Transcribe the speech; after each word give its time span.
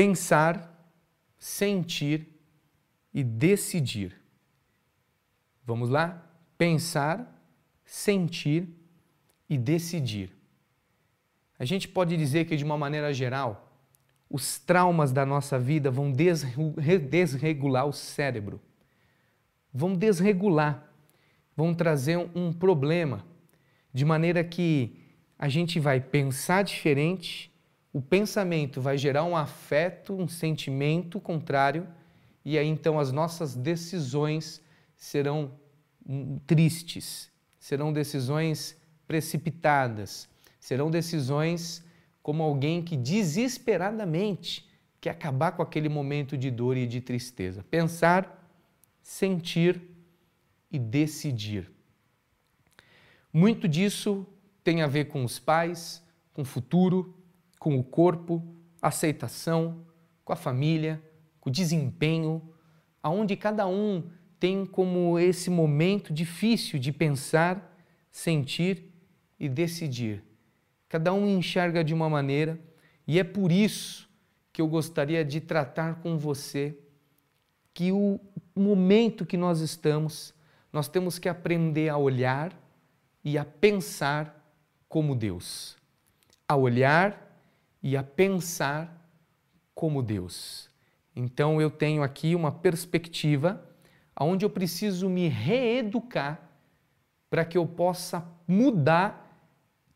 pensar, 0.00 0.82
sentir 1.38 2.26
e 3.12 3.22
decidir. 3.22 4.18
Vamos 5.62 5.90
lá? 5.90 6.26
Pensar, 6.56 7.38
sentir 7.84 8.66
e 9.46 9.58
decidir. 9.58 10.34
A 11.58 11.66
gente 11.66 11.86
pode 11.86 12.16
dizer 12.16 12.46
que, 12.46 12.56
de 12.56 12.64
uma 12.64 12.78
maneira 12.78 13.12
geral, 13.12 13.78
os 14.30 14.58
traumas 14.58 15.12
da 15.12 15.26
nossa 15.26 15.58
vida 15.58 15.90
vão 15.90 16.10
desregular 16.10 17.84
o 17.84 17.92
cérebro, 17.92 18.58
vão 19.70 19.94
desregular, 19.94 20.90
vão 21.54 21.74
trazer 21.74 22.16
um 22.34 22.54
problema, 22.54 23.22
de 23.92 24.06
maneira 24.06 24.42
que 24.42 24.98
a 25.38 25.46
gente 25.46 25.78
vai 25.78 26.00
pensar 26.00 26.62
diferente, 26.64 27.49
o 27.92 28.00
pensamento 28.00 28.80
vai 28.80 28.96
gerar 28.96 29.24
um 29.24 29.36
afeto, 29.36 30.14
um 30.14 30.28
sentimento 30.28 31.20
contrário, 31.20 31.88
e 32.44 32.56
aí 32.56 32.66
então 32.66 32.98
as 32.98 33.10
nossas 33.10 33.54
decisões 33.54 34.62
serão 34.96 35.52
hum, 36.06 36.38
tristes, 36.46 37.30
serão 37.58 37.92
decisões 37.92 38.76
precipitadas, 39.06 40.28
serão 40.60 40.90
decisões 40.90 41.84
como 42.22 42.42
alguém 42.42 42.82
que 42.82 42.96
desesperadamente 42.96 44.68
quer 45.00 45.10
acabar 45.10 45.52
com 45.52 45.62
aquele 45.62 45.88
momento 45.88 46.36
de 46.36 46.50
dor 46.50 46.76
e 46.76 46.86
de 46.86 47.00
tristeza. 47.00 47.64
Pensar, 47.70 48.48
sentir 49.02 49.80
e 50.70 50.78
decidir. 50.78 51.70
Muito 53.32 53.66
disso 53.66 54.26
tem 54.62 54.82
a 54.82 54.86
ver 54.86 55.06
com 55.06 55.24
os 55.24 55.38
pais, 55.38 56.02
com 56.32 56.42
o 56.42 56.44
futuro, 56.44 57.14
com 57.60 57.78
o 57.78 57.84
corpo, 57.84 58.42
aceitação, 58.80 59.84
com 60.24 60.32
a 60.32 60.36
família, 60.36 61.00
com 61.38 61.50
o 61.50 61.52
desempenho, 61.52 62.42
aonde 63.02 63.36
cada 63.36 63.66
um 63.66 64.10
tem 64.40 64.64
como 64.64 65.18
esse 65.18 65.50
momento 65.50 66.12
difícil 66.12 66.80
de 66.80 66.90
pensar, 66.90 67.76
sentir 68.10 68.90
e 69.38 69.46
decidir. 69.46 70.24
Cada 70.88 71.12
um 71.12 71.28
enxerga 71.28 71.84
de 71.84 71.92
uma 71.92 72.08
maneira 72.08 72.58
e 73.06 73.18
é 73.18 73.24
por 73.24 73.52
isso 73.52 74.08
que 74.52 74.62
eu 74.62 74.66
gostaria 74.66 75.22
de 75.22 75.38
tratar 75.40 75.96
com 75.96 76.16
você 76.16 76.76
que 77.74 77.92
o 77.92 78.18
momento 78.56 79.26
que 79.26 79.36
nós 79.36 79.60
estamos, 79.60 80.34
nós 80.72 80.88
temos 80.88 81.18
que 81.18 81.28
aprender 81.28 81.90
a 81.90 81.98
olhar 81.98 82.58
e 83.22 83.36
a 83.36 83.44
pensar 83.44 84.34
como 84.88 85.14
Deus. 85.14 85.76
A 86.48 86.56
olhar 86.56 87.29
e 87.82 87.96
a 87.96 88.02
pensar 88.02 88.96
como 89.74 90.02
Deus. 90.02 90.68
Então 91.14 91.60
eu 91.60 91.70
tenho 91.70 92.02
aqui 92.02 92.34
uma 92.34 92.52
perspectiva 92.52 93.64
onde 94.18 94.44
eu 94.44 94.50
preciso 94.50 95.08
me 95.08 95.28
reeducar 95.28 96.40
para 97.30 97.44
que 97.44 97.56
eu 97.56 97.66
possa 97.66 98.26
mudar 98.46 99.26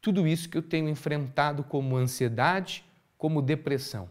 tudo 0.01 0.27
isso 0.27 0.49
que 0.49 0.57
eu 0.57 0.63
tenho 0.63 0.89
enfrentado 0.89 1.65
como 1.65 1.97
ansiedade, 1.97 2.85
como 3.19 3.43
depressão. 3.43 4.09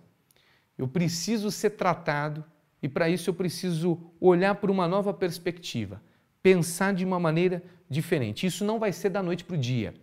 Eu 0.78 0.88
preciso 0.88 1.50
ser 1.52 1.72
tratado 1.72 2.44
e 2.82 2.90
para 2.90 3.10
isso 3.10 3.30
eu 3.30 3.34
preciso 3.34 4.00
olhar 4.20 4.56
por 4.56 4.70
uma 4.70 4.88
nova 4.88 5.14
perspectiva, 5.14 6.02
pensar 6.42 6.94
de 6.94 7.06
uma 7.06 7.20
maneira 7.20 7.64
diferente. 7.90 8.46
Isso 8.46 8.66
não 8.66 8.80
vai 8.80 8.92
ser 8.92 9.10
da 9.10 9.24
noite 9.24 9.44
para 9.44 9.56
o 9.56 9.60
dia. 9.60 9.94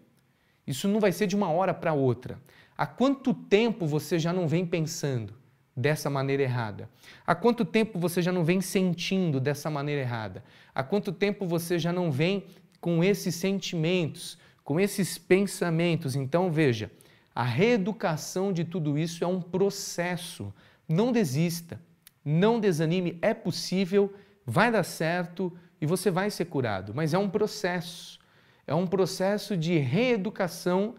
Isso 0.67 0.89
não 0.89 1.01
vai 1.01 1.13
ser 1.13 1.27
de 1.27 1.37
uma 1.37 1.51
hora 1.51 1.75
para 1.75 1.93
outra. 1.93 2.41
Há 2.81 2.87
quanto 2.87 3.35
tempo 3.35 3.87
você 3.87 4.19
já 4.19 4.33
não 4.33 4.49
vem 4.49 4.65
pensando 4.65 5.35
dessa 5.77 6.09
maneira 6.09 6.45
errada? 6.45 6.89
Há 7.27 7.35
quanto 7.35 7.63
tempo 7.63 7.99
você 7.99 8.23
já 8.23 8.33
não 8.33 8.43
vem 8.43 8.63
sentindo 8.63 9.39
dessa 9.39 9.69
maneira 9.69 10.01
errada? 10.01 10.43
Há 10.75 10.83
quanto 10.83 11.13
tempo 11.13 11.47
você 11.47 11.79
já 11.79 11.93
não 11.93 12.11
vem 12.11 12.47
com 12.81 13.05
esses 13.05 13.35
sentimentos, 13.35 14.39
com 14.65 14.81
esses 14.81 15.19
pensamentos? 15.19 16.17
Então, 16.17 16.51
veja, 16.51 16.91
a 17.35 17.45
reeducação 17.45 18.51
de 18.51 18.65
tudo 18.65 18.97
isso 18.97 19.23
é 19.23 19.27
um 19.27 19.43
processo. 19.43 20.51
Não 20.89 21.13
desista, 21.13 21.79
não 22.25 22.59
desanime, 22.59 23.19
é 23.21 23.35
possível, 23.35 24.11
vai 24.47 24.73
dar 24.73 24.85
certo 24.85 25.53
e 25.79 25.85
você 25.85 26.11
vai 26.11 26.31
ser 26.31 26.47
curado, 26.47 26.95
mas 26.95 27.13
é 27.13 27.19
um 27.19 27.29
processo 27.29 28.19
é 28.67 28.75
um 28.75 28.87
processo 28.87 29.55
de 29.55 29.77
reeducação 29.77 30.95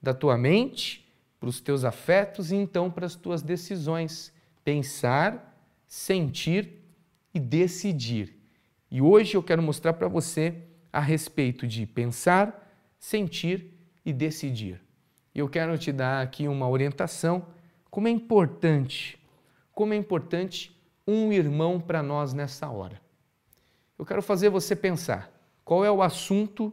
da 0.00 0.14
tua 0.14 0.38
mente 0.38 1.05
para 1.38 1.48
os 1.48 1.60
teus 1.60 1.84
afetos 1.84 2.50
e 2.50 2.56
então 2.56 2.90
para 2.90 3.06
as 3.06 3.14
tuas 3.14 3.42
decisões. 3.42 4.32
Pensar, 4.64 5.56
sentir 5.86 6.82
e 7.32 7.38
decidir. 7.38 8.36
E 8.90 9.00
hoje 9.00 9.36
eu 9.36 9.42
quero 9.42 9.62
mostrar 9.62 9.92
para 9.92 10.08
você 10.08 10.62
a 10.92 11.00
respeito 11.00 11.66
de 11.66 11.86
pensar, 11.86 12.72
sentir 12.98 13.72
e 14.04 14.12
decidir. 14.12 14.80
Eu 15.34 15.48
quero 15.48 15.76
te 15.76 15.92
dar 15.92 16.22
aqui 16.22 16.48
uma 16.48 16.68
orientação 16.68 17.46
como 17.90 18.08
é 18.08 18.10
importante, 18.10 19.18
como 19.72 19.92
é 19.92 19.96
importante 19.96 20.74
um 21.06 21.32
irmão 21.32 21.80
para 21.80 22.02
nós 22.02 22.32
nessa 22.32 22.68
hora. 22.68 23.00
Eu 23.98 24.04
quero 24.04 24.22
fazer 24.22 24.48
você 24.48 24.74
pensar 24.74 25.30
qual 25.64 25.84
é 25.84 25.90
o 25.90 26.02
assunto 26.02 26.72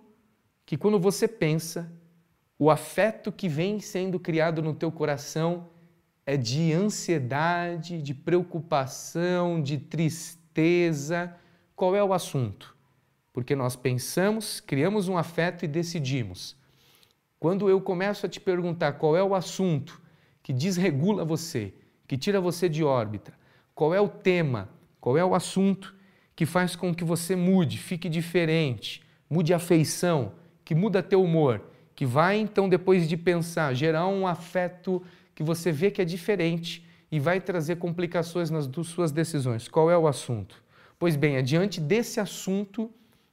que 0.65 0.77
quando 0.77 0.99
você 0.99 1.27
pensa, 1.27 1.91
o 2.57 2.69
afeto 2.69 3.31
que 3.31 3.49
vem 3.49 3.79
sendo 3.79 4.19
criado 4.19 4.61
no 4.61 4.73
teu 4.73 4.91
coração 4.91 5.69
é 6.25 6.37
de 6.37 6.71
ansiedade, 6.71 8.01
de 8.01 8.13
preocupação, 8.13 9.61
de 9.61 9.77
tristeza. 9.77 11.35
Qual 11.75 11.95
é 11.95 12.03
o 12.03 12.13
assunto? 12.13 12.75
Porque 13.33 13.55
nós 13.55 13.75
pensamos, 13.75 14.59
criamos 14.59 15.07
um 15.07 15.17
afeto 15.17 15.65
e 15.65 15.67
decidimos. 15.67 16.55
Quando 17.39 17.69
eu 17.69 17.81
começo 17.81 18.25
a 18.25 18.29
te 18.29 18.39
perguntar 18.39 18.93
qual 18.93 19.17
é 19.17 19.23
o 19.23 19.35
assunto 19.35 20.01
que 20.41 20.53
desregula 20.53 21.25
você, 21.25 21.73
que 22.07 22.17
tira 22.17 22.39
você 22.39 22.69
de 22.69 22.83
órbita, 22.83 23.33
qual 23.75 23.93
é 23.93 23.99
o 23.99 24.07
tema, 24.07 24.69
qual 25.01 25.17
é 25.17 25.25
o 25.25 25.35
assunto 25.35 25.93
que 26.35 26.45
faz 26.45 26.75
com 26.75 26.93
que 26.93 27.03
você 27.03 27.35
mude, 27.35 27.77
fique 27.77 28.07
diferente, 28.07 29.03
mude 29.29 29.53
a 29.53 29.59
feição, 29.59 30.33
que 30.63 30.73
muda 30.73 31.03
teu 31.03 31.21
humor, 31.21 31.72
que 31.95 32.05
vai 32.05 32.37
então 32.37 32.67
depois 32.67 33.07
de 33.07 33.15
pensar 33.17 33.73
gerar 33.73 34.07
um 34.07 34.25
afeto 34.25 35.01
que 35.35 35.43
você 35.43 35.71
vê 35.71 35.91
que 35.91 36.01
é 36.01 36.05
diferente 36.05 36.85
e 37.11 37.19
vai 37.19 37.39
trazer 37.39 37.75
complicações 37.75 38.49
nas 38.49 38.69
suas 38.85 39.11
decisões. 39.11 39.67
Qual 39.67 39.89
é 39.91 39.97
o 39.97 40.07
assunto? 40.07 40.63
Pois 40.97 41.15
bem, 41.15 41.35
é 41.35 41.41
diante 41.41 41.79
desse 41.79 42.19
assunto 42.19 42.89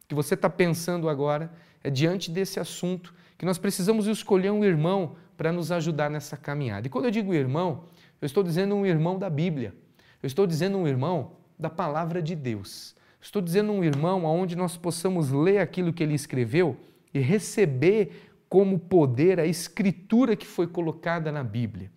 que 0.09 0.15
você 0.15 0.35
está 0.35 0.51
pensando 0.51 1.09
agora, 1.09 1.51
é 1.83 1.89
diante 1.89 2.31
desse 2.31 2.59
assunto 2.59 3.15
que 3.39 3.47
nós 3.47 3.59
precisamos 3.59 4.07
escolher 4.07 4.51
um 4.51 4.65
irmão 4.65 5.17
para 5.37 5.51
nos 5.51 5.73
ajudar 5.73 6.11
nessa 6.11 6.37
caminhada. 6.37 6.87
E 6.87 6.91
quando 6.91 7.07
eu 7.07 7.11
digo 7.11 7.33
irmão, 7.33 7.85
eu 8.21 8.27
estou 8.27 8.43
dizendo 8.43 8.75
um 8.75 8.85
irmão 8.85 9.19
da 9.19 9.31
Bíblia. 9.31 9.75
Eu 10.23 10.27
estou 10.27 10.47
dizendo 10.47 10.77
um 10.77 10.87
irmão 10.87 11.33
da 11.59 11.71
palavra 11.71 12.21
de 12.21 12.35
Deus. 12.35 12.95
Estou 13.21 13.41
dizendo 13.41 13.73
um 13.73 13.83
irmão 13.83 14.27
aonde 14.27 14.57
nós 14.57 14.77
possamos 14.77 15.31
ler 15.31 15.59
aquilo 15.59 15.93
que 15.93 16.03
ele 16.03 16.15
escreveu 16.15 16.77
e 17.15 17.19
receber 17.19 18.30
como 18.51 18.81
poder 18.81 19.39
a 19.39 19.47
escritura 19.47 20.35
que 20.35 20.45
foi 20.45 20.67
colocada 20.67 21.31
na 21.31 21.45
Bíblia. 21.45 21.89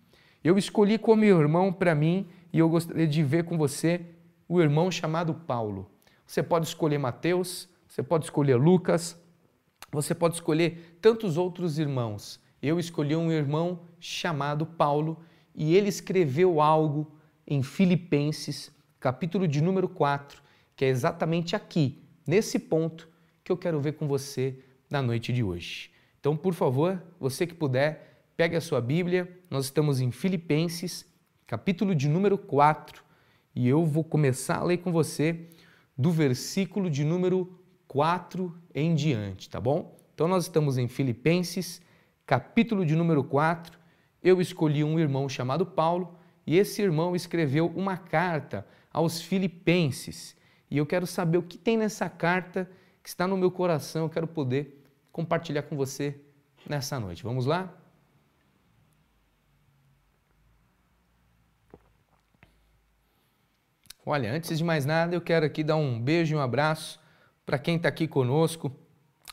Eu 0.42 0.56
escolhi 0.56 0.96
como 0.96 1.24
irmão 1.24 1.72
para 1.72 1.96
mim 1.96 2.28
e 2.52 2.60
eu 2.60 2.68
gostaria 2.68 3.08
de 3.08 3.24
ver 3.24 3.42
com 3.42 3.58
você 3.58 4.02
o 4.48 4.60
irmão 4.60 4.88
chamado 4.88 5.34
Paulo. 5.34 5.90
Você 6.24 6.44
pode 6.44 6.66
escolher 6.68 6.96
Mateus, 6.96 7.68
você 7.88 8.04
pode 8.04 8.26
escolher 8.26 8.54
Lucas, 8.54 9.20
você 9.90 10.14
pode 10.14 10.36
escolher 10.36 10.96
tantos 11.00 11.36
outros 11.36 11.76
irmãos. 11.76 12.40
Eu 12.62 12.78
escolhi 12.78 13.16
um 13.16 13.32
irmão 13.32 13.80
chamado 13.98 14.64
Paulo 14.64 15.18
e 15.56 15.74
ele 15.74 15.88
escreveu 15.88 16.60
algo 16.60 17.10
em 17.44 17.64
Filipenses, 17.64 18.70
capítulo 19.00 19.48
de 19.48 19.60
número 19.60 19.88
4, 19.88 20.40
que 20.76 20.84
é 20.84 20.88
exatamente 20.88 21.56
aqui, 21.56 22.00
nesse 22.24 22.60
ponto, 22.60 23.08
que 23.42 23.50
eu 23.50 23.56
quero 23.56 23.80
ver 23.80 23.94
com 23.94 24.06
você 24.06 24.60
na 24.88 25.02
noite 25.02 25.32
de 25.32 25.42
hoje. 25.42 25.93
Então, 26.24 26.34
por 26.34 26.54
favor, 26.54 27.02
você 27.20 27.46
que 27.46 27.52
puder, 27.52 28.24
pegue 28.34 28.56
a 28.56 28.60
sua 28.62 28.80
Bíblia. 28.80 29.30
Nós 29.50 29.66
estamos 29.66 30.00
em 30.00 30.10
Filipenses, 30.10 31.04
capítulo 31.46 31.94
de 31.94 32.08
número 32.08 32.38
4, 32.38 33.04
e 33.54 33.68
eu 33.68 33.84
vou 33.84 34.02
começar 34.02 34.56
a 34.56 34.64
ler 34.64 34.78
com 34.78 34.90
você 34.90 35.50
do 35.94 36.10
versículo 36.10 36.88
de 36.88 37.04
número 37.04 37.60
4 37.86 38.58
em 38.74 38.94
diante, 38.94 39.50
tá 39.50 39.60
bom? 39.60 39.98
Então, 40.14 40.26
nós 40.26 40.44
estamos 40.44 40.78
em 40.78 40.88
Filipenses, 40.88 41.82
capítulo 42.24 42.86
de 42.86 42.96
número 42.96 43.22
4. 43.22 43.78
Eu 44.22 44.40
escolhi 44.40 44.82
um 44.82 44.98
irmão 44.98 45.28
chamado 45.28 45.66
Paulo, 45.66 46.18
e 46.46 46.56
esse 46.56 46.80
irmão 46.80 47.14
escreveu 47.14 47.70
uma 47.76 47.98
carta 47.98 48.66
aos 48.90 49.20
Filipenses. 49.20 50.34
E 50.70 50.78
eu 50.78 50.86
quero 50.86 51.06
saber 51.06 51.36
o 51.36 51.42
que 51.42 51.58
tem 51.58 51.76
nessa 51.76 52.08
carta 52.08 52.66
que 53.02 53.10
está 53.10 53.26
no 53.26 53.36
meu 53.36 53.50
coração, 53.50 54.04
eu 54.04 54.08
quero 54.08 54.26
poder 54.26 54.83
compartilhar 55.14 55.62
com 55.62 55.76
você 55.76 56.20
nessa 56.68 56.98
noite. 56.98 57.22
Vamos 57.22 57.46
lá? 57.46 57.72
Olha, 64.04 64.32
antes 64.32 64.58
de 64.58 64.64
mais 64.64 64.84
nada, 64.84 65.14
eu 65.14 65.20
quero 65.20 65.46
aqui 65.46 65.62
dar 65.62 65.76
um 65.76 66.02
beijo 66.02 66.34
e 66.34 66.36
um 66.36 66.40
abraço 66.40 66.98
para 67.46 67.60
quem 67.60 67.76
está 67.76 67.88
aqui 67.88 68.08
conosco, 68.08 68.74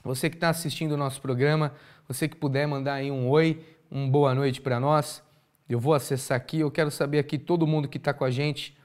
você 0.04 0.30
que 0.30 0.36
está 0.36 0.50
assistindo 0.50 0.92
o 0.92 0.98
nosso 0.98 1.19
programa, 1.19 1.74
você 2.07 2.28
que 2.28 2.36
puder 2.36 2.68
mandar 2.68 2.94
aí 2.94 3.10
um 3.10 3.28
oi, 3.28 3.66
um 3.92 4.07
boa 4.07 4.36
noite 4.36 4.62
para 4.62 4.80
nós. 4.80 5.24
Eu 5.68 5.80
vou 5.80 5.95
acessar 5.95 6.38
aqui, 6.38 6.60
eu 6.60 6.69
quero 6.69 6.92
saber 6.92 7.18
aqui 7.18 7.39
todo 7.39 7.66
mundo 7.66 7.88
que 7.88 7.98
está 7.98 8.13
com 8.13 8.24
a 8.24 8.30
gente 8.30 8.78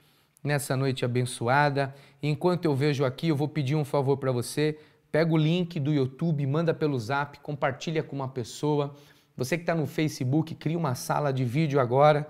nessa 0.43 0.75
noite 0.75 1.05
abençoada. 1.05 1.95
Enquanto 2.23 2.65
eu 2.65 2.75
vejo 2.75 3.05
aqui, 3.05 3.29
eu 3.29 3.37
vou 3.37 3.49
pedir 3.49 3.75
um 3.75 3.85
favor 3.85 4.17
para 4.17 4.33
você. 4.33 4.79
Pega 5.17 5.33
o 5.33 5.39
link 5.39 5.81
do 5.81 5.95
YouTube, 5.95 6.47
manda 6.47 6.75
pelo 6.75 6.99
Zap, 6.99 7.41
compartilha 7.41 8.03
com 8.03 8.15
uma 8.15 8.29
pessoa. 8.29 8.95
Você 9.35 9.57
que 9.57 9.63
está 9.63 9.75
no 9.75 9.87
Facebook, 9.87 10.55
cria 10.55 10.77
uma 10.77 10.95
sala 10.95 11.33
de 11.33 11.43
vídeo 11.43 11.81
agora. 11.81 12.29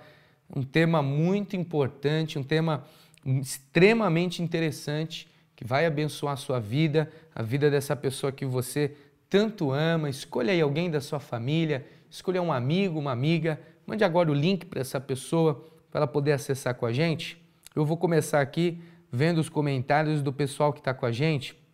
Um 0.55 0.63
tema 0.63 1.03
muito 1.03 1.57
importante, 1.57 2.39
um 2.39 2.45
tema 2.45 2.85
extremamente 3.25 4.41
interessante 4.41 5.27
que 5.57 5.65
vai 5.65 5.85
abençoar 5.85 6.35
a 6.35 6.37
sua 6.37 6.61
vida, 6.61 7.11
a 7.35 7.43
vida 7.43 7.69
dessa 7.69 7.97
pessoa 7.97 8.31
que 8.31 8.47
você 8.47 8.95
tanto 9.29 9.73
ama. 9.73 10.09
Escolha 10.09 10.53
aí 10.53 10.61
alguém 10.61 10.89
da 10.89 11.01
sua 11.01 11.19
família, 11.19 11.85
escolha 12.09 12.41
um 12.41 12.53
amigo, 12.53 13.01
uma 13.01 13.11
amiga. 13.11 13.61
Mande 13.85 14.05
agora 14.05 14.31
o 14.31 14.33
link 14.33 14.65
para 14.65 14.81
essa 14.81 15.01
pessoa 15.01 15.67
para 15.91 16.03
ela 16.03 16.07
poder 16.07 16.31
acessar 16.31 16.77
com 16.77 16.87
a 16.87 16.93
gente. 16.93 17.37
Eu 17.75 17.85
vou 17.85 17.97
começar 17.97 18.41
aqui 18.41 18.81
vendo 19.11 19.39
os 19.39 19.49
comentários 19.49 20.23
do 20.23 20.33
pessoal 20.33 20.73
que 20.73 20.79
está 20.79 20.95
com 20.95 21.05
a 21.05 21.11
gente 21.11 21.66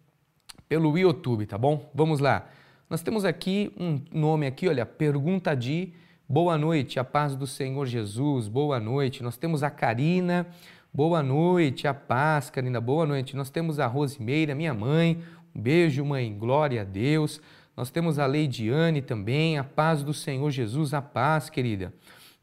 pelo 0.73 0.97
YouTube, 0.97 1.45
tá 1.45 1.59
bom? 1.59 1.91
Vamos 1.95 2.19
lá. 2.19 2.49
Nós 2.89 3.03
temos 3.03 3.27
aqui 3.27 3.71
um 3.79 4.01
nome 4.11 4.47
aqui, 4.47 4.67
olha, 4.67 4.87
pergunta 4.87 5.55
de 5.55 5.93
boa 6.27 6.57
noite, 6.57 6.99
a 6.99 7.05
paz 7.05 7.37
do 7.37 7.47
Senhor 7.47 7.85
Jesus, 7.85 8.49
boa 8.49 8.81
noite. 8.81 9.23
Nós 9.23 9.37
temos 9.37 9.63
a 9.63 9.69
Karina, 9.69 10.47
Boa 10.95 11.23
noite, 11.23 11.87
a 11.87 11.93
paz, 11.95 12.49
Karina, 12.51 12.81
boa 12.81 13.07
noite. 13.07 13.35
Nós 13.35 13.51
temos 13.51 13.79
a 13.79 13.87
Rosimeira, 13.87 14.55
minha 14.55 14.73
mãe, 14.73 15.23
um 15.55 15.61
beijo, 15.61 16.05
mãe, 16.05 16.35
glória 16.39 16.83
a 16.83 16.85
Deus. 16.85 17.41
Nós 17.77 17.91
temos 17.91 18.19
a 18.19 18.25
Leidiane 18.25 19.03
também, 19.03 19.59
a 19.59 19.65
paz 19.65 20.03
do 20.03 20.15
Senhor 20.15 20.51
Jesus, 20.51 20.95
a 20.95 21.03
paz, 21.03 21.51
querida. 21.51 21.93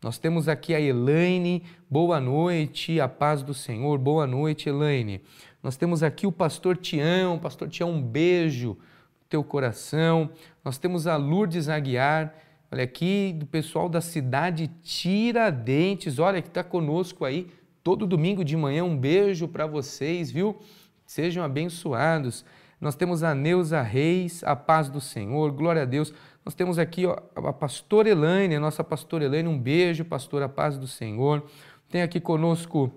Nós 0.02 0.18
temos 0.18 0.48
aqui 0.48 0.74
a 0.74 0.80
Elaine, 0.80 1.64
boa 1.90 2.20
noite, 2.20 3.02
a 3.02 3.08
paz 3.08 3.44
do 3.44 3.54
Senhor, 3.54 3.98
boa 3.98 4.26
noite, 4.26 4.70
Elaine. 4.70 5.22
Nós 5.62 5.76
temos 5.76 6.04
aqui 6.04 6.26
o 6.26 6.32
pastor 6.32 6.78
Tião, 6.78 7.38
pastor 7.38 7.68
Tião, 7.68 7.92
um 7.92 8.02
beijo 8.02 8.70
no 8.70 9.28
teu 9.28 9.44
coração. 9.44 10.30
Nós 10.64 10.78
temos 10.78 11.06
a 11.06 11.18
Lourdes 11.18 11.68
Aguiar, 11.68 12.34
olha 12.72 12.84
aqui, 12.84 13.34
do 13.38 13.46
pessoal 13.46 13.90
da 13.90 14.00
cidade 14.00 14.68
Tiradentes, 14.82 16.18
olha 16.18 16.42
que 16.42 16.48
está 16.48 16.64
conosco 16.64 17.26
aí 17.26 17.48
todo 17.84 18.08
domingo 18.08 18.44
de 18.44 18.56
manhã. 18.56 18.86
Um 18.86 18.98
beijo 18.98 19.50
para 19.50 19.68
vocês, 19.68 20.32
viu? 20.32 20.58
Sejam 21.06 21.44
abençoados. 21.44 22.46
Nós 22.80 22.96
temos 22.96 23.22
a 23.24 23.36
Neuza 23.36 23.82
Reis, 23.82 24.42
a 24.46 24.56
paz 24.56 24.90
do 24.90 25.02
Senhor, 25.02 25.52
glória 25.52 25.82
a 25.82 25.86
Deus. 25.86 26.14
Nós 26.46 26.56
temos 26.56 26.80
aqui 26.80 27.06
ó, 27.06 27.18
a 27.36 27.52
pastora 27.52 28.10
Elaine, 28.10 28.56
a 28.56 28.60
nossa 28.62 28.82
pastora 28.82 29.26
Elaine, 29.26 29.50
um 29.50 29.60
beijo, 29.60 30.06
pastora, 30.06 30.46
a 30.46 30.50
paz 30.50 30.78
do 30.78 30.88
Senhor. 30.88 31.44
Tem 31.90 32.02
aqui 32.02 32.22
conosco 32.22 32.94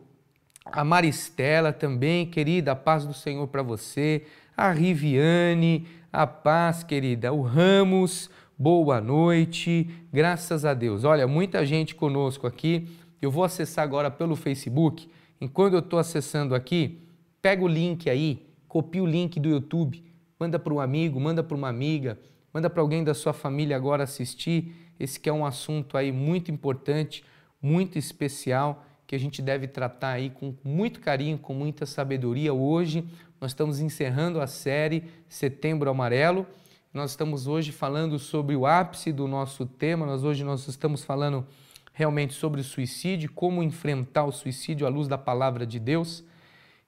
a 0.64 0.84
Maristela 0.84 1.72
também, 1.72 2.26
querida, 2.26 2.72
a 2.72 2.76
paz 2.76 3.04
do 3.04 3.14
Senhor 3.14 3.46
para 3.48 3.62
você. 3.62 4.24
A 4.56 4.70
Riviane, 4.70 5.86
a 6.12 6.26
paz, 6.26 6.84
querida. 6.84 7.32
O 7.32 7.42
Ramos, 7.42 8.30
boa 8.58 9.00
noite, 9.00 9.90
graças 10.12 10.64
a 10.64 10.74
Deus. 10.74 11.04
Olha, 11.04 11.26
muita 11.26 11.64
gente 11.64 11.94
conosco 11.94 12.46
aqui. 12.46 12.88
Eu 13.20 13.30
vou 13.30 13.44
acessar 13.44 13.82
agora 13.82 14.10
pelo 14.10 14.36
Facebook. 14.36 15.08
Enquanto 15.40 15.74
eu 15.74 15.80
estou 15.80 15.98
acessando 15.98 16.54
aqui, 16.54 17.02
pega 17.40 17.64
o 17.64 17.68
link 17.68 18.08
aí, 18.08 18.46
copia 18.68 19.02
o 19.02 19.06
link 19.06 19.40
do 19.40 19.48
YouTube, 19.48 20.04
manda 20.38 20.58
para 20.58 20.72
um 20.72 20.80
amigo, 20.80 21.18
manda 21.18 21.42
para 21.42 21.56
uma 21.56 21.68
amiga, 21.68 22.18
manda 22.52 22.70
para 22.70 22.80
alguém 22.80 23.02
da 23.02 23.14
sua 23.14 23.32
família 23.32 23.76
agora 23.76 24.04
assistir. 24.04 24.74
Esse 25.00 25.18
que 25.18 25.28
é 25.28 25.32
um 25.32 25.44
assunto 25.44 25.96
aí 25.96 26.12
muito 26.12 26.50
importante, 26.50 27.24
muito 27.60 27.98
especial, 27.98 28.84
que 29.12 29.16
a 29.16 29.20
gente 29.20 29.42
deve 29.42 29.68
tratar 29.68 30.12
aí 30.12 30.30
com 30.30 30.54
muito 30.64 30.98
carinho, 30.98 31.36
com 31.36 31.52
muita 31.52 31.84
sabedoria. 31.84 32.54
Hoje 32.54 33.06
nós 33.38 33.50
estamos 33.50 33.78
encerrando 33.78 34.40
a 34.40 34.46
série 34.46 35.04
Setembro 35.28 35.90
Amarelo. 35.90 36.46
Nós 36.94 37.10
estamos 37.10 37.46
hoje 37.46 37.72
falando 37.72 38.18
sobre 38.18 38.56
o 38.56 38.64
ápice 38.64 39.12
do 39.12 39.28
nosso 39.28 39.66
tema. 39.66 40.06
Nós 40.06 40.24
hoje 40.24 40.42
nós 40.42 40.66
estamos 40.66 41.04
falando 41.04 41.46
realmente 41.92 42.32
sobre 42.32 42.62
o 42.62 42.64
suicídio, 42.64 43.30
como 43.32 43.62
enfrentar 43.62 44.24
o 44.24 44.32
suicídio 44.32 44.86
à 44.86 44.88
luz 44.88 45.06
da 45.06 45.18
palavra 45.18 45.66
de 45.66 45.78
Deus. 45.78 46.24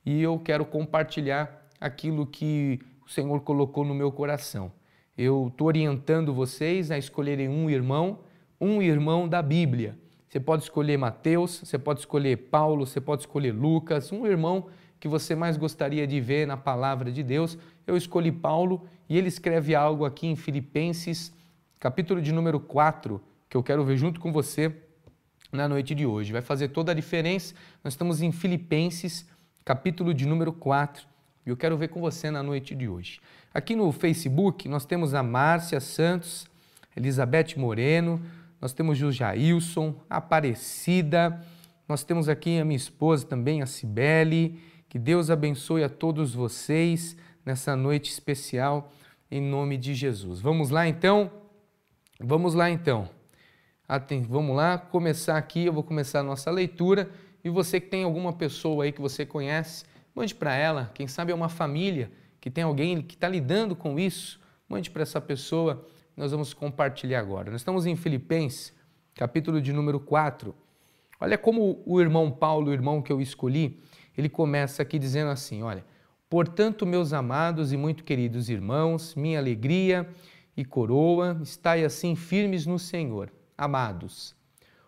E 0.03 0.23
eu 0.23 0.39
quero 0.39 0.65
compartilhar 0.65 1.69
aquilo 1.79 2.27
que 2.27 2.81
o 3.07 3.11
Senhor 3.11 3.39
colocou 3.43 3.85
no 3.85 3.95
meu 3.95 4.11
coração. 4.11 4.73
Eu 5.15 5.49
estou 5.49 5.67
orientando 5.67 6.33
vocês 6.33 6.91
a 6.91 6.97
escolherem 6.97 7.51
um 7.51 7.69
irmão, 7.69 8.21
um 8.59 8.81
irmão 8.81 9.29
da 9.29 9.43
Bíblia. 9.43 10.03
Você 10.35 10.41
pode 10.41 10.65
escolher 10.65 10.97
Mateus, 10.97 11.61
você 11.63 11.79
pode 11.79 12.01
escolher 12.01 12.37
Paulo, 12.37 12.85
você 12.85 13.01
pode 13.01 13.23
escolher 13.23 13.53
Lucas, 13.53 14.11
um 14.11 14.27
irmão 14.27 14.67
que 14.99 15.07
você 15.07 15.33
mais 15.33 15.57
gostaria 15.57 16.09
de 16.09 16.21
ver 16.21 16.45
na 16.45 16.57
palavra 16.57 17.13
de 17.13 17.23
Deus. 17.23 17.57
Eu 17.87 17.97
escolhi 17.97 18.33
Paulo 18.33 18.85
e 19.09 19.17
ele 19.17 19.29
escreve 19.29 19.77
algo 19.77 20.05
aqui 20.05 20.27
em 20.27 20.35
Filipenses, 20.35 21.33
capítulo 21.79 22.21
de 22.21 22.33
número 22.33 22.59
4, 22.59 23.23
que 23.49 23.57
eu 23.57 23.63
quero 23.63 23.85
ver 23.85 23.97
junto 23.97 24.19
com 24.19 24.33
você 24.33 24.75
na 25.53 25.69
noite 25.69 25.95
de 25.95 26.05
hoje. 26.05 26.33
Vai 26.33 26.43
fazer 26.43 26.67
toda 26.67 26.91
a 26.91 26.97
diferença. 26.97 27.55
Nós 27.85 27.93
estamos 27.93 28.21
em 28.21 28.33
Filipenses, 28.33 29.25
capítulo 29.65 30.13
de 30.13 30.27
número 30.27 30.53
4, 30.53 31.07
e 31.47 31.51
eu 31.51 31.57
quero 31.57 31.79
ver 31.79 31.87
com 31.91 32.01
você 32.01 32.29
na 32.29 32.43
noite 32.43 32.75
de 32.75 32.89
hoje. 32.89 33.21
Aqui 33.55 33.77
no 33.77 33.93
Facebook 33.93 34.69
nós 34.69 34.85
temos 34.85 35.15
a 35.15 35.23
Márcia 35.23 35.79
Santos, 35.79 36.49
Elizabeth 36.97 37.55
Moreno, 37.57 38.21
nós 38.65 38.73
temos 38.73 38.99
o 39.03 39.13
Jailson, 39.13 39.95
Aparecida, 40.09 41.39
nós 41.87 42.03
temos 42.03 42.31
aqui 42.31 42.59
a 42.59 42.65
minha 42.65 42.79
esposa 42.79 43.27
também, 43.27 43.61
a 43.61 43.67
Cibele. 43.67 44.59
Que 44.89 44.99
Deus 44.99 45.29
abençoe 45.29 45.85
a 45.85 45.89
todos 45.91 46.35
vocês 46.35 47.15
nessa 47.45 47.77
noite 47.77 48.11
especial, 48.11 48.91
em 49.31 49.39
nome 49.39 49.77
de 49.77 49.95
Jesus. 49.95 50.41
Vamos 50.41 50.71
lá 50.71 50.89
então? 50.89 51.31
Vamos 52.19 52.55
lá 52.55 52.71
então. 52.71 53.07
Vamos 54.31 54.57
lá, 54.57 54.79
começar 54.79 55.37
aqui, 55.37 55.67
eu 55.67 55.73
vou 55.75 55.83
começar 55.83 56.21
a 56.21 56.23
nossa 56.23 56.51
leitura 56.51 57.11
e 57.45 57.51
você 57.51 57.79
que 57.79 57.89
tem 57.89 58.03
alguma 58.03 58.33
pessoa 58.33 58.85
aí 58.85 58.93
que 58.93 59.01
você 59.03 59.27
conhece, 59.27 59.85
mande 60.15 60.35
para 60.35 60.55
ela, 60.55 60.91
quem 60.95 61.07
sabe 61.07 61.33
é 61.33 61.35
uma 61.35 61.51
família 61.51 62.11
que 62.41 62.49
tem 62.49 62.65
alguém 62.65 63.03
que 63.03 63.15
está 63.15 63.29
lidando 63.29 63.77
com 63.77 63.99
isso, 63.99 64.41
mande 64.67 64.91
para 64.91 65.03
essa 65.03 65.21
pessoa, 65.21 65.87
nós 66.17 66.33
vamos 66.33 66.55
compartilhar 66.55 67.21
agora. 67.21 67.51
Nós 67.51 67.61
estamos 67.61 67.87
em 67.87 67.97
Filipenses, 67.97 68.73
capítulo 69.15 69.61
de 69.61 69.73
número 69.73 69.99
4. 69.99 70.55
Olha 71.21 71.39
como 71.39 71.83
o 71.85 72.01
irmão 72.01 72.31
Paulo, 72.31 72.71
o 72.71 72.73
irmão 72.73 73.01
que 73.01 73.13
eu 73.13 73.21
escolhi, 73.21 73.81
ele 74.17 74.29
começa 74.29 74.83
aqui 74.83 74.99
dizendo 74.99 75.31
assim, 75.31 75.63
olha, 75.63 75.85
Portanto, 76.35 76.85
meus 76.85 77.13
amados 77.13 77.73
e 77.73 77.77
muito 77.77 78.03
queridos 78.03 78.49
irmãos, 78.49 79.15
minha 79.15 79.39
alegria 79.39 80.09
e 80.57 80.65
coroa, 80.65 81.39
estai 81.45 81.85
assim 81.85 82.17
firmes 82.17 82.67
no 82.67 82.77
Senhor 82.77 83.33
amados, 83.57 84.35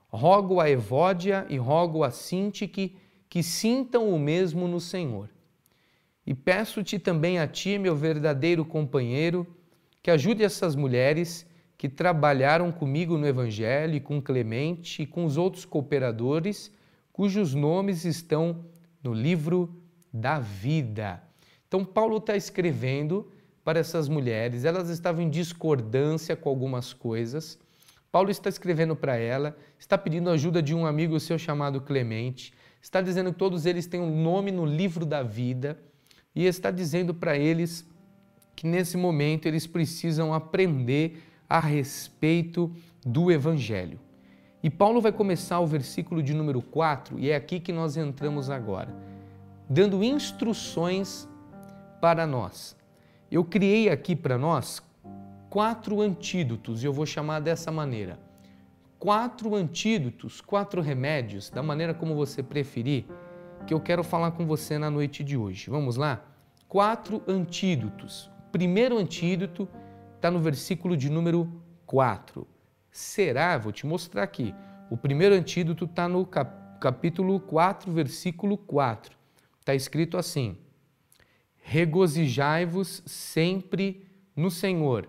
rogo 0.08 0.60
a 0.60 0.68
Evódia 0.68 1.46
e 1.48 1.56
rogo 1.56 2.02
a 2.02 2.10
Sintique 2.10 2.96
que 3.28 3.44
sintam 3.44 4.10
o 4.10 4.18
mesmo 4.18 4.66
no 4.66 4.80
Senhor. 4.80 5.30
E 6.26 6.34
peço-te 6.34 6.98
também 6.98 7.38
a 7.38 7.46
ti, 7.46 7.78
meu 7.78 7.94
verdadeiro 7.94 8.64
companheiro, 8.64 9.46
que 10.06 10.10
ajude 10.12 10.44
essas 10.44 10.76
mulheres 10.76 11.44
que 11.76 11.88
trabalharam 11.88 12.70
comigo 12.70 13.18
no 13.18 13.26
Evangelho 13.26 13.96
e 13.96 14.00
com 14.00 14.22
Clemente 14.22 15.02
e 15.02 15.06
com 15.06 15.24
os 15.24 15.36
outros 15.36 15.64
cooperadores, 15.64 16.70
cujos 17.12 17.54
nomes 17.54 18.04
estão 18.04 18.66
no 19.02 19.12
livro 19.12 19.82
da 20.12 20.38
vida. 20.38 21.20
Então, 21.66 21.84
Paulo 21.84 22.18
está 22.18 22.36
escrevendo 22.36 23.32
para 23.64 23.80
essas 23.80 24.08
mulheres, 24.08 24.64
elas 24.64 24.90
estavam 24.90 25.22
em 25.22 25.28
discordância 25.28 26.36
com 26.36 26.50
algumas 26.50 26.92
coisas, 26.92 27.58
Paulo 28.12 28.30
está 28.30 28.48
escrevendo 28.48 28.94
para 28.94 29.16
ela, 29.16 29.56
está 29.76 29.98
pedindo 29.98 30.30
ajuda 30.30 30.62
de 30.62 30.72
um 30.72 30.86
amigo 30.86 31.18
seu 31.18 31.36
chamado 31.36 31.80
Clemente, 31.80 32.54
está 32.80 33.00
dizendo 33.00 33.32
que 33.32 33.38
todos 33.40 33.66
eles 33.66 33.88
têm 33.88 33.98
um 33.98 34.22
nome 34.22 34.52
no 34.52 34.64
livro 34.64 35.04
da 35.04 35.24
vida 35.24 35.76
e 36.32 36.46
está 36.46 36.70
dizendo 36.70 37.12
para 37.12 37.36
eles 37.36 37.84
que 38.56 38.66
nesse 38.66 38.96
momento 38.96 39.46
eles 39.46 39.66
precisam 39.66 40.32
aprender 40.32 41.22
a 41.48 41.60
respeito 41.60 42.74
do 43.04 43.30
Evangelho. 43.30 44.00
E 44.62 44.70
Paulo 44.70 45.00
vai 45.00 45.12
começar 45.12 45.60
o 45.60 45.66
versículo 45.66 46.22
de 46.22 46.34
número 46.34 46.60
4, 46.60 47.18
e 47.20 47.30
é 47.30 47.36
aqui 47.36 47.60
que 47.60 47.72
nós 47.72 47.96
entramos 47.96 48.50
agora, 48.50 48.92
dando 49.68 50.02
instruções 50.02 51.28
para 52.00 52.26
nós. 52.26 52.74
Eu 53.30 53.44
criei 53.44 53.90
aqui 53.90 54.16
para 54.16 54.36
nós 54.36 54.82
quatro 55.48 56.00
antídotos, 56.00 56.82
e 56.82 56.86
eu 56.86 56.92
vou 56.92 57.06
chamar 57.06 57.40
dessa 57.40 57.70
maneira. 57.70 58.18
Quatro 58.98 59.54
antídotos, 59.54 60.40
quatro 60.40 60.80
remédios, 60.80 61.50
da 61.50 61.62
maneira 61.62 61.94
como 61.94 62.16
você 62.16 62.42
preferir, 62.42 63.04
que 63.66 63.74
eu 63.74 63.80
quero 63.80 64.02
falar 64.02 64.32
com 64.32 64.46
você 64.46 64.78
na 64.78 64.90
noite 64.90 65.22
de 65.22 65.36
hoje. 65.36 65.70
Vamos 65.70 65.96
lá? 65.96 66.24
Quatro 66.66 67.22
antídotos. 67.28 68.30
Primeiro 68.56 68.96
antídoto 68.96 69.68
está 70.14 70.30
no 70.30 70.38
versículo 70.38 70.96
de 70.96 71.10
número 71.10 71.46
4. 71.84 72.48
Será? 72.90 73.58
Vou 73.58 73.70
te 73.70 73.84
mostrar 73.84 74.22
aqui. 74.22 74.54
O 74.90 74.96
primeiro 74.96 75.34
antídoto 75.34 75.84
está 75.84 76.08
no 76.08 76.26
capítulo 76.80 77.38
4, 77.38 77.92
versículo 77.92 78.56
4. 78.56 79.14
Está 79.60 79.74
escrito 79.74 80.16
assim: 80.16 80.56
Regozijai-vos 81.58 83.02
sempre 83.04 84.06
no 84.34 84.50
Senhor. 84.50 85.06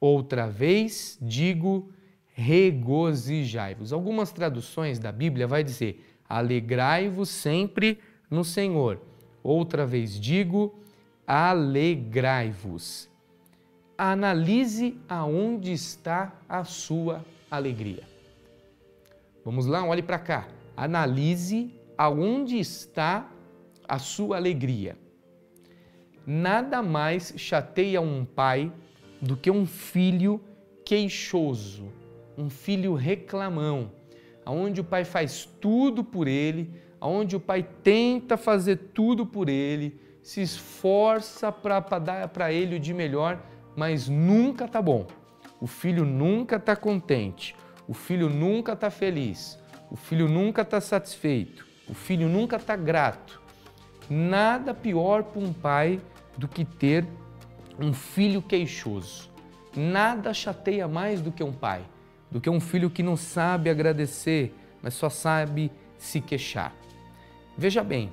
Outra 0.00 0.48
vez 0.48 1.16
digo, 1.22 1.92
regozijai-vos. 2.34 3.92
Algumas 3.92 4.32
traduções 4.32 4.98
da 4.98 5.12
Bíblia 5.12 5.46
vai 5.46 5.62
dizer: 5.62 6.04
alegrai-vos 6.28 7.28
sempre 7.28 8.00
no 8.28 8.44
Senhor. 8.44 9.00
Outra 9.40 9.86
vez 9.86 10.18
digo, 10.18 10.81
alegrai-vos. 11.26 13.10
Analise 13.96 14.98
aonde 15.08 15.72
está 15.72 16.32
a 16.48 16.64
sua 16.64 17.24
alegria. 17.50 18.02
Vamos 19.44 19.66
lá, 19.66 19.84
olhe 19.84 20.02
para 20.02 20.18
cá. 20.18 20.48
Analise 20.76 21.70
aonde 21.96 22.58
está 22.58 23.30
a 23.88 23.98
sua 23.98 24.36
alegria. 24.36 24.96
Nada 26.26 26.82
mais 26.82 27.34
chateia 27.36 28.00
um 28.00 28.24
pai 28.24 28.72
do 29.20 29.36
que 29.36 29.50
um 29.50 29.66
filho 29.66 30.40
queixoso, 30.84 31.92
um 32.36 32.48
filho 32.48 32.94
reclamão, 32.94 33.92
aonde 34.44 34.80
o 34.80 34.84
pai 34.84 35.04
faz 35.04 35.48
tudo 35.60 36.02
por 36.02 36.26
ele, 36.26 36.70
aonde 37.00 37.36
o 37.36 37.40
pai 37.40 37.66
tenta 37.82 38.36
fazer 38.36 38.76
tudo 38.94 39.26
por 39.26 39.48
ele, 39.48 40.00
se 40.22 40.40
esforça 40.40 41.50
para 41.50 41.80
dar 41.98 42.28
para 42.28 42.52
ele 42.52 42.76
o 42.76 42.80
de 42.80 42.94
melhor, 42.94 43.40
mas 43.76 44.08
nunca 44.08 44.68
tá 44.68 44.80
bom. 44.80 45.06
O 45.60 45.66
filho 45.66 46.04
nunca 46.04 46.56
está 46.56 46.76
contente, 46.76 47.56
o 47.88 47.94
filho 47.94 48.28
nunca 48.28 48.72
está 48.72 48.90
feliz, 48.90 49.58
o 49.90 49.96
filho 49.96 50.28
nunca 50.28 50.62
está 50.62 50.80
satisfeito, 50.80 51.66
o 51.88 51.94
filho 51.94 52.28
nunca 52.28 52.56
está 52.56 52.76
grato. 52.76 53.40
Nada 54.08 54.72
pior 54.72 55.24
para 55.24 55.42
um 55.42 55.52
pai 55.52 56.00
do 56.36 56.48
que 56.48 56.64
ter 56.64 57.06
um 57.78 57.92
filho 57.92 58.40
queixoso. 58.40 59.30
Nada 59.76 60.34
chateia 60.34 60.86
mais 60.86 61.20
do 61.20 61.32
que 61.32 61.42
um 61.42 61.52
pai, 61.52 61.82
do 62.30 62.40
que 62.40 62.50
um 62.50 62.60
filho 62.60 62.90
que 62.90 63.02
não 63.02 63.16
sabe 63.16 63.70
agradecer, 63.70 64.54
mas 64.82 64.94
só 64.94 65.08
sabe 65.08 65.70
se 65.96 66.20
queixar. 66.20 66.74
Veja 67.56 67.82
bem, 67.82 68.10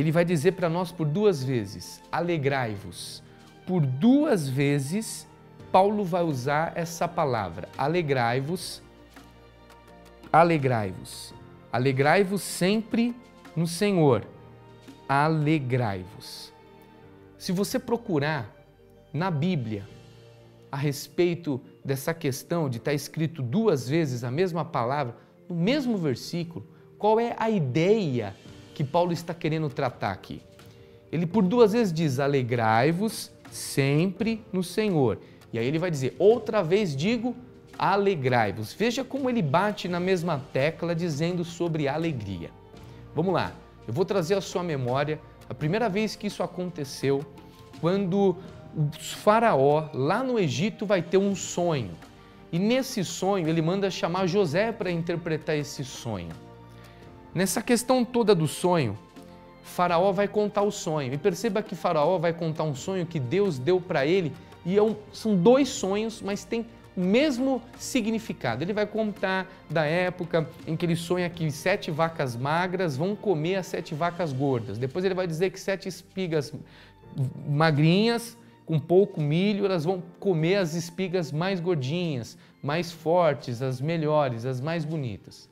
ele 0.00 0.12
vai 0.12 0.24
dizer 0.24 0.52
para 0.52 0.68
nós 0.68 0.92
por 0.92 1.06
duas 1.06 1.42
vezes: 1.42 2.02
alegrai-vos. 2.10 3.22
Por 3.66 3.84
duas 3.84 4.48
vezes, 4.48 5.26
Paulo 5.72 6.04
vai 6.04 6.22
usar 6.22 6.72
essa 6.76 7.08
palavra: 7.08 7.68
alegrai-vos, 7.76 8.82
alegrai-vos. 10.32 11.34
Alegrai-vos 11.70 12.42
sempre 12.42 13.14
no 13.54 13.66
Senhor. 13.66 14.26
Alegrai-vos. 15.08 16.52
Se 17.36 17.52
você 17.52 17.78
procurar 17.78 18.50
na 19.12 19.30
Bíblia 19.30 19.86
a 20.72 20.76
respeito 20.76 21.60
dessa 21.84 22.12
questão 22.12 22.68
de 22.68 22.78
estar 22.78 22.92
escrito 22.92 23.42
duas 23.42 23.88
vezes 23.88 24.24
a 24.24 24.30
mesma 24.30 24.64
palavra, 24.64 25.16
no 25.48 25.54
mesmo 25.54 25.96
versículo, 25.96 26.66
qual 26.98 27.18
é 27.20 27.34
a 27.38 27.48
ideia 27.48 28.34
que 28.78 28.84
Paulo 28.84 29.12
está 29.12 29.34
querendo 29.34 29.68
tratar 29.68 30.12
aqui? 30.12 30.40
Ele 31.10 31.26
por 31.26 31.42
duas 31.42 31.72
vezes 31.72 31.92
diz: 31.92 32.20
alegrai-vos 32.20 33.32
sempre 33.50 34.40
no 34.52 34.62
Senhor. 34.62 35.18
E 35.52 35.58
aí 35.58 35.66
ele 35.66 35.80
vai 35.80 35.90
dizer: 35.90 36.14
outra 36.16 36.62
vez 36.62 36.94
digo, 36.94 37.34
alegrai-vos. 37.76 38.72
Veja 38.72 39.02
como 39.02 39.28
ele 39.28 39.42
bate 39.42 39.88
na 39.88 39.98
mesma 39.98 40.40
tecla 40.52 40.94
dizendo 40.94 41.44
sobre 41.44 41.88
alegria. 41.88 42.52
Vamos 43.16 43.34
lá, 43.34 43.52
eu 43.84 43.92
vou 43.92 44.04
trazer 44.04 44.34
à 44.34 44.40
sua 44.40 44.62
memória 44.62 45.18
a 45.50 45.54
primeira 45.54 45.88
vez 45.88 46.14
que 46.14 46.28
isso 46.28 46.44
aconteceu, 46.44 47.24
quando 47.80 48.36
o 48.76 48.88
faraó 49.00 49.88
lá 49.92 50.22
no 50.22 50.38
Egito 50.38 50.86
vai 50.86 51.02
ter 51.02 51.18
um 51.18 51.34
sonho. 51.34 51.96
E 52.52 52.60
nesse 52.60 53.04
sonho 53.04 53.48
ele 53.48 53.60
manda 53.60 53.90
chamar 53.90 54.28
José 54.28 54.70
para 54.70 54.88
interpretar 54.88 55.56
esse 55.56 55.84
sonho. 55.84 56.47
Nessa 57.34 57.62
questão 57.62 58.04
toda 58.04 58.34
do 58.34 58.48
sonho, 58.48 58.98
Faraó 59.62 60.12
vai 60.12 60.26
contar 60.26 60.62
o 60.62 60.70
sonho. 60.70 61.12
E 61.12 61.18
perceba 61.18 61.62
que 61.62 61.74
Faraó 61.74 62.18
vai 62.18 62.32
contar 62.32 62.64
um 62.64 62.74
sonho 62.74 63.06
que 63.06 63.20
Deus 63.20 63.58
deu 63.58 63.80
para 63.80 64.06
ele 64.06 64.32
e 64.64 64.78
é 64.78 64.96
são 65.12 65.36
dois 65.36 65.68
sonhos, 65.68 66.20
mas 66.20 66.44
tem 66.44 66.66
o 66.96 67.00
mesmo 67.00 67.62
significado. 67.78 68.64
Ele 68.64 68.72
vai 68.72 68.86
contar 68.86 69.46
da 69.70 69.84
época 69.84 70.48
em 70.66 70.76
que 70.76 70.84
ele 70.84 70.96
sonha 70.96 71.30
que 71.30 71.50
sete 71.50 71.90
vacas 71.90 72.34
magras 72.34 72.96
vão 72.96 73.14
comer 73.14 73.56
as 73.56 73.66
sete 73.66 73.94
vacas 73.94 74.32
gordas. 74.32 74.78
Depois 74.78 75.04
ele 75.04 75.14
vai 75.14 75.26
dizer 75.26 75.50
que 75.50 75.60
sete 75.60 75.88
espigas 75.88 76.52
magrinhas 77.48 78.36
com 78.66 78.78
pouco 78.78 79.18
milho, 79.18 79.64
elas 79.64 79.84
vão 79.84 80.02
comer 80.20 80.56
as 80.56 80.74
espigas 80.74 81.32
mais 81.32 81.58
gordinhas, 81.58 82.36
mais 82.62 82.92
fortes, 82.92 83.62
as 83.62 83.80
melhores, 83.80 84.44
as 84.44 84.60
mais 84.60 84.84
bonitas. 84.84 85.48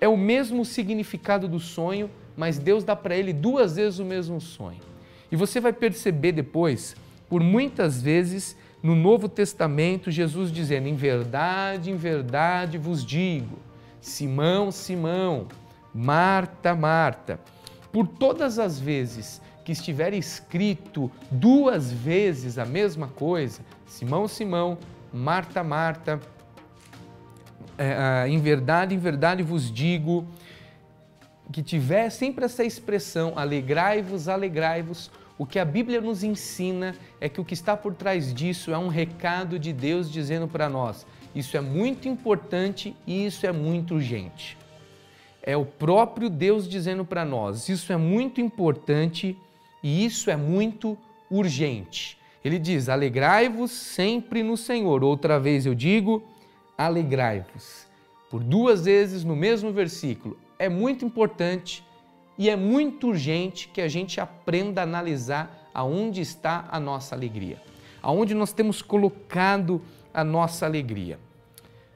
É 0.00 0.08
o 0.08 0.16
mesmo 0.16 0.64
significado 0.64 1.48
do 1.48 1.58
sonho, 1.58 2.10
mas 2.36 2.58
Deus 2.58 2.84
dá 2.84 2.94
para 2.94 3.16
ele 3.16 3.32
duas 3.32 3.76
vezes 3.76 3.98
o 3.98 4.04
mesmo 4.04 4.40
sonho. 4.40 4.80
E 5.30 5.36
você 5.36 5.60
vai 5.60 5.72
perceber 5.72 6.32
depois, 6.32 6.94
por 7.28 7.42
muitas 7.42 8.00
vezes, 8.00 8.56
no 8.82 8.94
Novo 8.94 9.28
Testamento, 9.28 10.10
Jesus 10.10 10.52
dizendo: 10.52 10.86
Em 10.86 10.94
verdade, 10.94 11.90
em 11.90 11.96
verdade 11.96 12.78
vos 12.78 13.04
digo, 13.04 13.58
Simão, 14.00 14.70
Simão, 14.70 15.48
Marta, 15.94 16.74
Marta. 16.74 17.40
Por 17.90 18.06
todas 18.06 18.58
as 18.58 18.78
vezes 18.78 19.40
que 19.64 19.72
estiver 19.72 20.14
escrito 20.14 21.10
duas 21.30 21.90
vezes 21.90 22.58
a 22.58 22.64
mesma 22.64 23.08
coisa, 23.08 23.62
Simão, 23.86 24.28
Simão, 24.28 24.78
Marta, 25.12 25.64
Marta, 25.64 26.20
é, 27.78 28.28
em 28.28 28.38
verdade, 28.38 28.94
em 28.94 28.98
verdade 28.98 29.42
vos 29.42 29.70
digo, 29.70 30.26
que 31.52 31.62
tiver 31.62 32.10
sempre 32.10 32.44
essa 32.44 32.64
expressão, 32.64 33.34
alegrai-vos, 33.36 34.28
alegrai-vos, 34.28 35.10
o 35.38 35.44
que 35.44 35.58
a 35.58 35.64
Bíblia 35.64 36.00
nos 36.00 36.24
ensina 36.24 36.94
é 37.20 37.28
que 37.28 37.40
o 37.40 37.44
que 37.44 37.54
está 37.54 37.76
por 37.76 37.94
trás 37.94 38.32
disso 38.32 38.72
é 38.72 38.78
um 38.78 38.88
recado 38.88 39.58
de 39.58 39.72
Deus 39.72 40.10
dizendo 40.10 40.48
para 40.48 40.68
nós: 40.68 41.06
isso 41.34 41.56
é 41.56 41.60
muito 41.60 42.08
importante 42.08 42.96
e 43.06 43.26
isso 43.26 43.46
é 43.46 43.52
muito 43.52 43.94
urgente. 43.94 44.56
É 45.42 45.56
o 45.56 45.66
próprio 45.66 46.30
Deus 46.30 46.66
dizendo 46.66 47.04
para 47.04 47.24
nós: 47.24 47.68
isso 47.68 47.92
é 47.92 47.96
muito 47.96 48.40
importante 48.40 49.36
e 49.82 50.06
isso 50.06 50.30
é 50.30 50.36
muito 50.36 50.96
urgente. 51.30 52.18
Ele 52.42 52.58
diz: 52.58 52.88
alegrai-vos 52.88 53.70
sempre 53.70 54.42
no 54.42 54.56
Senhor. 54.56 55.04
Outra 55.04 55.38
vez 55.38 55.66
eu 55.66 55.74
digo: 55.74 56.22
alegrai-vos. 56.76 57.86
Por 58.30 58.42
duas 58.42 58.84
vezes 58.84 59.24
no 59.24 59.36
mesmo 59.36 59.72
versículo. 59.72 60.36
É 60.58 60.68
muito 60.68 61.04
importante 61.04 61.84
e 62.38 62.50
é 62.50 62.56
muito 62.56 63.08
urgente 63.08 63.68
que 63.68 63.80
a 63.80 63.88
gente 63.88 64.20
aprenda 64.20 64.80
a 64.80 64.84
analisar 64.84 65.70
aonde 65.72 66.20
está 66.20 66.66
a 66.70 66.80
nossa 66.80 67.14
alegria, 67.14 67.60
aonde 68.02 68.34
nós 68.34 68.52
temos 68.52 68.82
colocado 68.82 69.80
a 70.12 70.24
nossa 70.24 70.66
alegria. 70.66 71.18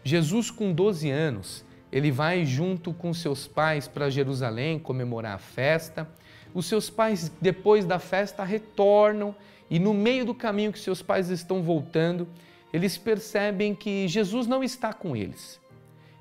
Jesus, 0.04 0.50
com 0.50 0.72
12 0.72 1.10
anos, 1.10 1.64
ele 1.92 2.10
vai 2.10 2.44
junto 2.44 2.92
com 2.92 3.12
seus 3.12 3.46
pais 3.46 3.88
para 3.88 4.10
Jerusalém 4.10 4.78
comemorar 4.78 5.34
a 5.34 5.38
festa. 5.38 6.08
Os 6.54 6.66
seus 6.66 6.88
pais, 6.88 7.30
depois 7.40 7.84
da 7.84 7.98
festa, 7.98 8.44
retornam 8.44 9.34
e 9.68 9.78
no 9.78 9.92
meio 9.92 10.24
do 10.24 10.34
caminho 10.34 10.72
que 10.72 10.78
seus 10.78 11.02
pais 11.02 11.30
estão 11.30 11.62
voltando, 11.62 12.26
eles 12.72 12.96
percebem 12.96 13.74
que 13.74 14.06
Jesus 14.06 14.46
não 14.46 14.62
está 14.62 14.92
com 14.92 15.16
eles. 15.16 15.60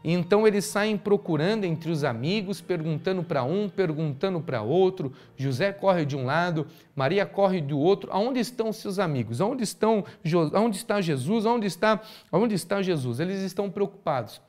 Então 0.04 0.48
eles 0.48 0.64
saem 0.64 0.98
procurando 0.98 1.66
entre 1.66 1.92
os 1.92 2.04
amigos, 2.04 2.62
perguntando 2.62 3.22
para 3.22 3.44
um, 3.44 3.68
perguntando 3.68 4.40
para 4.40 4.62
outro. 4.62 5.12
José 5.36 5.74
corre 5.74 6.06
de 6.06 6.16
um 6.16 6.26
lado, 6.26 6.68
Maria 6.96 7.26
corre 7.26 7.60
do 7.60 7.78
outro. 7.78 8.10
Aonde 8.12 8.40
estão 8.40 8.72
seus 8.72 8.98
amigos? 8.98 9.42
Aonde 9.42 9.64
estão? 9.64 10.06
Aonde 10.54 10.78
está 10.78 11.02
Jesus? 11.02 11.46
Aonde 11.46 11.68
está? 11.68 12.02
Aonde 12.32 12.56
está 12.56 12.82
Jesus? 12.82 13.20
Eles 13.20 13.42
estão 13.42 13.70
preocupados. 13.70 14.42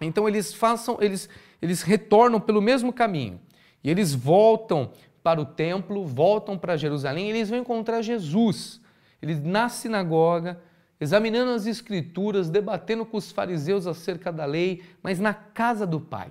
Então 0.00 0.28
eles 0.28 0.54
façam, 0.54 0.98
eles 1.00 1.28
eles 1.60 1.82
retornam 1.82 2.38
pelo 2.38 2.60
mesmo 2.62 2.92
caminho 2.92 3.40
e 3.82 3.90
eles 3.90 4.14
voltam 4.14 4.90
para 5.22 5.40
o 5.40 5.44
templo, 5.44 6.06
voltam 6.06 6.56
para 6.56 6.76
Jerusalém. 6.76 7.26
E 7.26 7.30
eles 7.30 7.50
vão 7.50 7.58
encontrar 7.58 8.02
Jesus. 8.02 8.80
Eles 9.20 9.42
na 9.42 9.68
sinagoga 9.68 10.60
examinando 11.00 11.52
as 11.52 11.66
Escrituras, 11.66 12.50
debatendo 12.50 13.04
com 13.04 13.16
os 13.16 13.30
fariseus 13.30 13.86
acerca 13.86 14.32
da 14.32 14.44
lei, 14.44 14.82
mas 15.02 15.18
na 15.18 15.34
casa 15.34 15.86
do 15.86 16.00
Pai. 16.00 16.30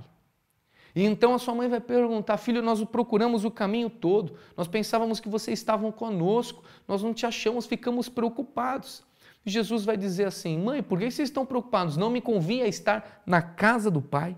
E 0.95 1.03
então 1.03 1.33
a 1.33 1.39
sua 1.39 1.53
mãe 1.53 1.67
vai 1.67 1.81
perguntar: 1.81 2.37
Filho, 2.37 2.61
nós 2.61 2.79
o 2.79 2.85
procuramos 2.85 3.43
o 3.43 3.51
caminho 3.51 3.89
todo, 3.89 4.37
nós 4.55 4.67
pensávamos 4.67 5.19
que 5.19 5.27
vocês 5.27 5.59
estavam 5.59 5.91
conosco, 5.91 6.63
nós 6.87 7.03
não 7.03 7.13
te 7.13 7.25
achamos, 7.25 7.65
ficamos 7.65 8.07
preocupados. 8.07 9.03
E 9.45 9.49
Jesus 9.49 9.83
vai 9.83 9.97
dizer 9.97 10.25
assim: 10.25 10.57
Mãe, 10.57 10.81
por 10.81 10.97
que 10.97 11.11
vocês 11.11 11.27
estão 11.27 11.45
preocupados? 11.45 11.97
Não 11.97 12.09
me 12.09 12.21
convinha 12.21 12.65
estar 12.65 13.21
na 13.25 13.41
casa 13.41 13.91
do 13.91 14.01
Pai. 14.01 14.35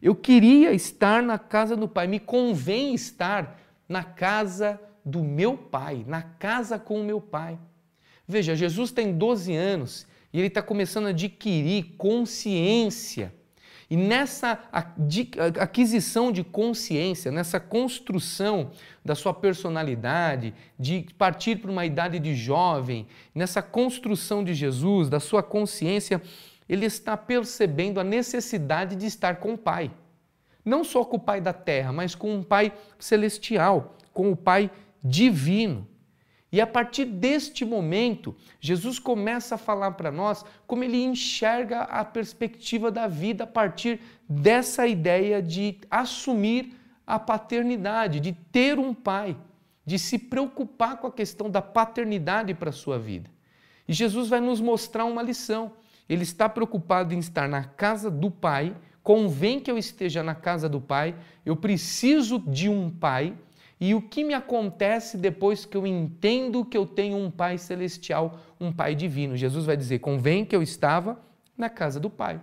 Eu 0.00 0.14
queria 0.14 0.72
estar 0.72 1.20
na 1.22 1.38
casa 1.38 1.76
do 1.76 1.88
Pai, 1.88 2.06
me 2.06 2.20
convém 2.20 2.94
estar 2.94 3.58
na 3.88 4.04
casa 4.04 4.80
do 5.04 5.24
meu 5.24 5.56
Pai, 5.56 6.04
na 6.06 6.22
casa 6.22 6.78
com 6.78 7.00
o 7.00 7.04
meu 7.04 7.20
Pai. 7.20 7.58
Veja, 8.28 8.54
Jesus 8.54 8.92
tem 8.92 9.16
12 9.16 9.54
anos 9.54 10.06
e 10.32 10.38
ele 10.38 10.48
está 10.48 10.60
começando 10.60 11.06
a 11.06 11.10
adquirir 11.10 11.94
consciência 11.96 13.32
e 13.90 13.96
nessa 13.96 14.62
aquisição 15.58 16.30
de 16.30 16.44
consciência, 16.44 17.32
nessa 17.32 17.58
construção 17.58 18.70
da 19.02 19.14
sua 19.14 19.32
personalidade, 19.32 20.52
de 20.78 21.06
partir 21.16 21.56
para 21.56 21.70
uma 21.70 21.86
idade 21.86 22.18
de 22.18 22.34
jovem, 22.34 23.06
nessa 23.34 23.62
construção 23.62 24.44
de 24.44 24.52
Jesus, 24.52 25.08
da 25.08 25.18
sua 25.18 25.42
consciência, 25.42 26.20
ele 26.68 26.84
está 26.84 27.16
percebendo 27.16 27.98
a 27.98 28.04
necessidade 28.04 28.94
de 28.94 29.06
estar 29.06 29.36
com 29.36 29.54
o 29.54 29.58
Pai. 29.58 29.90
Não 30.62 30.84
só 30.84 31.02
com 31.02 31.16
o 31.16 31.20
Pai 31.20 31.40
da 31.40 31.54
terra, 31.54 31.90
mas 31.90 32.14
com 32.14 32.34
um 32.34 32.42
Pai 32.42 32.74
celestial, 32.98 33.96
com 34.12 34.30
o 34.30 34.36
Pai 34.36 34.70
divino. 35.02 35.88
E 36.50 36.60
a 36.60 36.66
partir 36.66 37.04
deste 37.04 37.64
momento, 37.64 38.34
Jesus 38.58 38.98
começa 38.98 39.56
a 39.56 39.58
falar 39.58 39.92
para 39.92 40.10
nós 40.10 40.44
como 40.66 40.82
ele 40.82 41.02
enxerga 41.04 41.82
a 41.82 42.04
perspectiva 42.04 42.90
da 42.90 43.06
vida 43.06 43.44
a 43.44 43.46
partir 43.46 44.00
dessa 44.26 44.86
ideia 44.86 45.42
de 45.42 45.78
assumir 45.90 46.74
a 47.06 47.18
paternidade, 47.18 48.20
de 48.20 48.32
ter 48.32 48.78
um 48.78 48.94
pai, 48.94 49.36
de 49.84 49.98
se 49.98 50.18
preocupar 50.18 50.96
com 50.98 51.06
a 51.06 51.12
questão 51.12 51.50
da 51.50 51.60
paternidade 51.60 52.54
para 52.54 52.70
a 52.70 52.72
sua 52.72 52.98
vida. 52.98 53.30
E 53.86 53.92
Jesus 53.92 54.28
vai 54.28 54.40
nos 54.40 54.60
mostrar 54.60 55.04
uma 55.04 55.22
lição. 55.22 55.72
Ele 56.08 56.22
está 56.22 56.48
preocupado 56.48 57.14
em 57.14 57.18
estar 57.18 57.48
na 57.48 57.64
casa 57.64 58.10
do 58.10 58.30
pai, 58.30 58.74
convém 59.02 59.60
que 59.60 59.70
eu 59.70 59.76
esteja 59.76 60.22
na 60.22 60.34
casa 60.34 60.68
do 60.68 60.80
pai, 60.80 61.14
eu 61.44 61.56
preciso 61.56 62.38
de 62.38 62.68
um 62.68 62.90
pai 62.90 63.34
e 63.80 63.94
o 63.94 64.02
que 64.02 64.24
me 64.24 64.34
acontece 64.34 65.16
depois 65.16 65.64
que 65.64 65.76
eu 65.76 65.86
entendo 65.86 66.64
que 66.64 66.76
eu 66.76 66.84
tenho 66.84 67.16
um 67.16 67.30
Pai 67.30 67.58
celestial, 67.58 68.38
um 68.60 68.72
Pai 68.72 68.94
divino? 68.94 69.36
Jesus 69.36 69.66
vai 69.66 69.76
dizer: 69.76 70.00
convém 70.00 70.44
que 70.44 70.56
eu 70.56 70.62
estava 70.62 71.20
na 71.56 71.68
casa 71.68 72.00
do 72.00 72.10
Pai. 72.10 72.40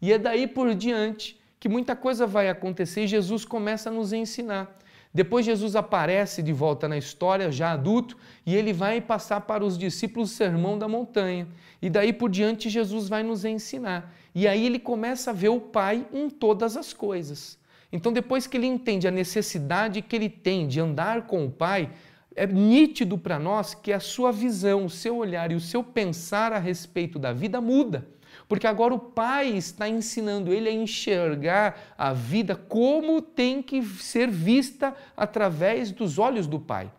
E 0.00 0.12
é 0.12 0.18
daí 0.18 0.46
por 0.46 0.74
diante 0.74 1.40
que 1.58 1.68
muita 1.68 1.96
coisa 1.96 2.26
vai 2.26 2.48
acontecer 2.48 3.04
e 3.04 3.06
Jesus 3.06 3.44
começa 3.44 3.88
a 3.88 3.92
nos 3.92 4.12
ensinar. 4.12 4.78
Depois 5.12 5.46
Jesus 5.46 5.74
aparece 5.74 6.42
de 6.42 6.52
volta 6.52 6.86
na 6.86 6.98
história, 6.98 7.50
já 7.50 7.72
adulto, 7.72 8.18
e 8.44 8.54
ele 8.54 8.70
vai 8.74 9.00
passar 9.00 9.40
para 9.40 9.64
os 9.64 9.78
discípulos 9.78 10.30
o 10.30 10.34
sermão 10.34 10.78
da 10.78 10.86
montanha. 10.86 11.48
E 11.80 11.88
daí 11.88 12.12
por 12.12 12.28
diante 12.28 12.68
Jesus 12.68 13.08
vai 13.08 13.22
nos 13.22 13.46
ensinar. 13.46 14.14
E 14.34 14.46
aí 14.46 14.66
ele 14.66 14.78
começa 14.78 15.30
a 15.30 15.32
ver 15.34 15.48
o 15.48 15.58
Pai 15.58 16.06
em 16.12 16.28
todas 16.28 16.76
as 16.76 16.92
coisas. 16.92 17.58
Então, 17.92 18.12
depois 18.12 18.46
que 18.46 18.56
ele 18.56 18.66
entende 18.66 19.06
a 19.06 19.10
necessidade 19.10 20.02
que 20.02 20.16
ele 20.16 20.28
tem 20.28 20.66
de 20.66 20.80
andar 20.80 21.26
com 21.26 21.46
o 21.46 21.50
Pai, 21.50 21.90
é 22.34 22.46
nítido 22.46 23.16
para 23.16 23.38
nós 23.38 23.74
que 23.74 23.92
a 23.92 24.00
sua 24.00 24.30
visão, 24.30 24.84
o 24.84 24.90
seu 24.90 25.16
olhar 25.16 25.50
e 25.50 25.54
o 25.54 25.60
seu 25.60 25.82
pensar 25.82 26.52
a 26.52 26.58
respeito 26.58 27.18
da 27.18 27.32
vida 27.32 27.60
muda. 27.60 28.06
Porque 28.48 28.66
agora 28.66 28.94
o 28.94 28.98
Pai 28.98 29.48
está 29.48 29.88
ensinando 29.88 30.52
ele 30.52 30.68
a 30.68 30.72
enxergar 30.72 31.94
a 31.96 32.12
vida 32.12 32.54
como 32.54 33.22
tem 33.22 33.62
que 33.62 33.82
ser 33.82 34.30
vista 34.30 34.94
através 35.16 35.90
dos 35.90 36.18
olhos 36.18 36.46
do 36.46 36.60
Pai. 36.60 36.92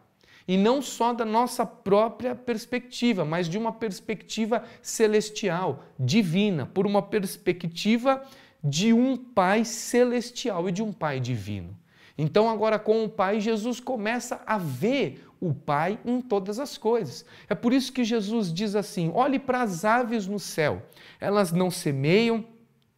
E 0.48 0.58
não 0.58 0.82
só 0.82 1.14
da 1.14 1.26
nossa 1.26 1.66
própria 1.66 2.34
perspectiva, 2.34 3.26
mas 3.26 3.50
de 3.50 3.58
uma 3.58 3.72
perspectiva 3.72 4.64
celestial, 4.82 5.84
divina, 6.00 6.66
por 6.66 6.88
uma 6.88 7.02
perspectiva 7.02 8.24
de 8.64 8.94
um 8.94 9.16
Pai 9.16 9.64
celestial 9.64 10.68
e 10.68 10.72
de 10.72 10.84
um 10.84 10.92
Pai 10.92 11.20
divino. 11.20 11.78
Então, 12.18 12.50
agora 12.50 12.80
com 12.80 13.04
o 13.04 13.10
Pai, 13.10 13.40
Jesus 13.40 13.80
começa 13.80 14.42
a 14.46 14.58
ver 14.58 15.24
o 15.40 15.54
Pai 15.54 16.00
em 16.04 16.20
todas 16.20 16.60
as 16.60 16.78
coisas. 16.78 17.24
É 17.48 17.54
por 17.54 17.72
isso 17.72 17.94
que 17.94 18.04
Jesus 18.04 18.52
diz 18.52 18.76
assim: 18.76 19.12
olhe 19.14 19.38
para 19.38 19.62
as 19.62 19.86
aves 19.86 20.26
no 20.28 20.40
céu, 20.40 20.82
elas 21.20 21.52
não 21.52 21.70
semeiam, 21.70 22.44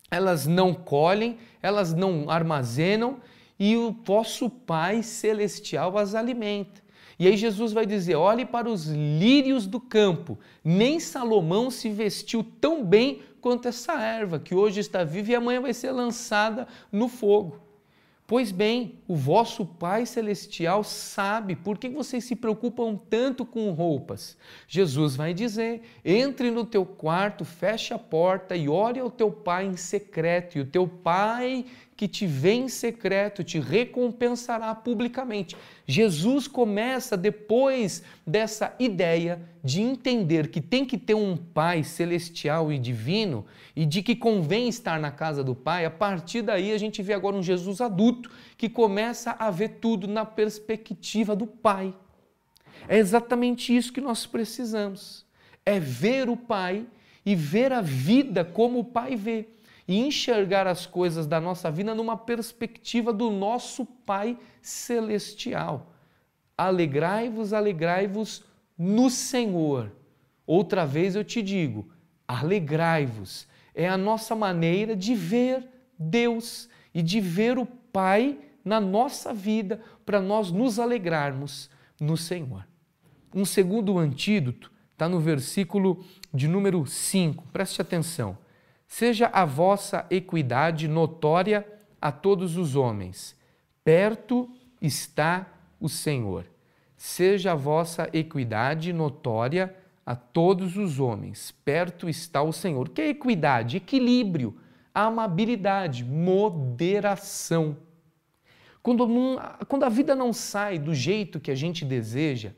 elas 0.10 0.48
não 0.48 0.74
colhem, 0.74 1.38
elas 1.62 1.94
não 1.94 2.30
armazenam, 2.30 3.20
e 3.60 3.76
o 3.76 3.92
vosso 3.92 4.50
Pai 4.50 5.04
celestial 5.04 5.98
as 5.98 6.16
alimenta. 6.16 6.82
E 7.20 7.28
aí 7.28 7.36
Jesus 7.36 7.74
vai 7.74 7.86
dizer: 7.86 8.16
olhe 8.16 8.46
para 8.46 8.70
os 8.70 8.88
lírios 8.88 9.68
do 9.68 9.80
campo, 9.80 10.40
nem 10.64 11.00
Salomão 11.00 11.70
se 11.70 11.90
vestiu 11.90 12.44
tão 12.62 12.84
bem 12.84 13.22
quanto 13.42 13.68
essa 13.68 14.02
erva 14.02 14.40
que 14.40 14.56
hoje 14.56 14.80
está 14.80 15.04
viva 15.04 15.32
e 15.32 15.36
amanhã 15.36 15.60
vai 15.60 15.74
ser 15.74 15.92
lançada 15.92 16.66
no 16.92 17.10
fogo. 17.10 17.60
Pois 18.30 18.52
bem, 18.52 19.00
o 19.08 19.16
vosso 19.16 19.66
Pai 19.66 20.06
Celestial 20.06 20.84
sabe 20.84 21.56
por 21.56 21.80
que 21.80 21.90
vocês 21.90 22.24
se 22.24 22.36
preocupam 22.36 22.96
tanto 23.10 23.44
com 23.44 23.72
roupas. 23.72 24.38
Jesus 24.68 25.16
vai 25.16 25.34
dizer: 25.34 25.82
entre 26.06 26.52
no 26.52 26.64
teu 26.64 26.86
quarto, 26.86 27.44
feche 27.44 27.92
a 27.92 27.98
porta 27.98 28.56
e 28.56 28.70
ore 28.70 29.00
ao 29.00 29.10
teu 29.10 29.32
Pai 29.32 29.66
em 29.66 29.76
secreto, 29.76 30.58
e 30.58 30.62
o 30.62 30.66
teu 30.66 30.88
Pai 30.88 31.66
que 32.00 32.08
te 32.08 32.26
vê 32.26 32.54
em 32.54 32.70
secreto 32.70 33.44
te 33.44 33.60
recompensará 33.60 34.74
publicamente. 34.74 35.58
Jesus 35.86 36.48
começa 36.48 37.18
depois 37.18 38.02
dessa 38.26 38.74
ideia 38.80 39.42
de 39.62 39.82
entender 39.82 40.48
que 40.48 40.62
tem 40.62 40.86
que 40.86 40.98
ter 40.98 41.14
um 41.14 41.36
Pai 41.36 41.84
celestial 41.84 42.72
e 42.72 42.80
divino 42.80 43.46
e 43.76 43.86
de 43.86 44.02
que 44.02 44.16
convém 44.16 44.70
estar 44.70 44.98
na 44.98 45.12
casa 45.12 45.44
do 45.44 45.54
Pai. 45.54 45.84
A 45.84 45.92
partir 45.92 46.42
daí 46.42 46.72
a 46.72 46.78
gente 46.78 47.04
vê 47.04 47.12
agora 47.12 47.36
um 47.36 47.44
Jesus 47.44 47.82
adulto 47.82 48.32
que 48.58 48.70
começa 48.70 49.36
a 49.38 49.52
ver 49.52 49.80
tudo 49.82 50.08
na 50.08 50.24
perspectiva 50.24 51.36
do 51.36 51.46
Pai. 51.46 51.94
É 52.88 52.98
exatamente 52.98 53.76
isso 53.76 53.92
que 53.92 54.00
nós 54.00 54.26
precisamos. 54.26 55.26
É 55.66 55.78
ver 55.78 56.30
o 56.30 56.38
Pai 56.38 56.86
e 57.26 57.36
ver 57.36 57.74
a 57.74 57.82
vida 57.82 58.46
como 58.46 58.80
o 58.80 58.86
Pai 58.86 59.18
vê 59.18 59.50
e 59.90 59.98
enxergar 59.98 60.68
as 60.68 60.86
coisas 60.86 61.26
da 61.26 61.42
nossa 61.42 61.72
vida 61.72 61.96
numa 61.96 62.16
perspectiva 62.16 63.12
do 63.12 63.32
nosso 63.32 63.88
Pai 63.88 64.38
Celestial. 64.62 65.92
Alegrai-vos, 66.56 67.54
alegrai-vos 67.54 68.44
no 68.78 69.10
Senhor. 69.10 69.92
Outra 70.46 70.86
vez 70.86 71.16
eu 71.16 71.24
te 71.24 71.42
digo, 71.42 71.90
alegrai-vos. 72.28 73.48
É 73.74 73.90
a 73.90 73.98
nossa 73.98 74.36
maneira 74.36 74.96
de 74.96 75.16
ver 75.16 75.68
Deus 75.98 76.70
e 76.94 77.02
de 77.02 77.20
ver 77.20 77.58
o 77.58 77.66
Pai 77.66 78.38
na 78.64 78.80
nossa 78.80 79.34
vida 79.34 79.82
para 80.06 80.22
nós 80.22 80.52
nos 80.52 80.78
alegrarmos 80.78 81.68
no 82.00 82.16
Senhor. 82.16 82.64
Um 83.34 83.44
segundo 83.44 83.98
antídoto 83.98 84.72
está 84.94 85.10
no 85.10 85.20
versículo 85.20 86.06
de 86.32 86.48
número 86.48 86.86
5, 86.86 87.48
preste 87.52 87.82
atenção. 87.82 88.38
Seja 88.90 89.30
a 89.32 89.46
vossa 89.46 90.08
equidade 90.10 90.88
notória 90.88 91.64
a 92.02 92.12
todos 92.12 92.58
os 92.58 92.76
homens. 92.76 93.38
Perto 93.84 94.50
está 94.82 95.48
o 95.80 95.88
Senhor. 95.88 96.48
Seja 96.98 97.52
a 97.52 97.56
vossa 97.56 98.10
equidade 98.12 98.92
notória 98.92 99.76
a 100.04 100.16
todos 100.16 100.76
os 100.76 101.00
homens. 101.00 101.52
Perto 101.64 102.10
está 102.10 102.42
o 102.42 102.52
Senhor. 102.52 102.90
Que 102.90 103.02
é 103.02 103.10
equidade? 103.10 103.78
Equilíbrio, 103.78 104.58
amabilidade, 104.92 106.04
moderação. 106.04 107.78
Quando, 108.82 109.08
quando 109.68 109.84
a 109.84 109.90
vida 109.90 110.16
não 110.16 110.34
sai 110.34 110.80
do 110.80 110.96
jeito 110.96 111.40
que 111.40 111.52
a 111.52 111.56
gente 111.56 111.86
deseja, 111.86 112.54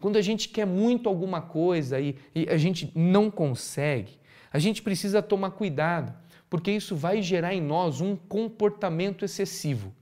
quando 0.00 0.16
a 0.16 0.22
gente 0.22 0.48
quer 0.48 0.66
muito 0.66 1.08
alguma 1.08 1.40
coisa 1.40 2.00
e, 2.00 2.16
e 2.34 2.48
a 2.48 2.56
gente 2.56 2.90
não 2.96 3.30
consegue, 3.30 4.18
a 4.52 4.58
gente 4.58 4.82
precisa 4.82 5.22
tomar 5.22 5.50
cuidado, 5.52 6.14
porque 6.48 6.70
isso 6.70 6.96
vai 6.96 7.20
gerar 7.22 7.54
em 7.54 7.60
nós 7.60 8.00
um 8.00 8.16
comportamento 8.16 9.24
excessivo. 9.24 9.92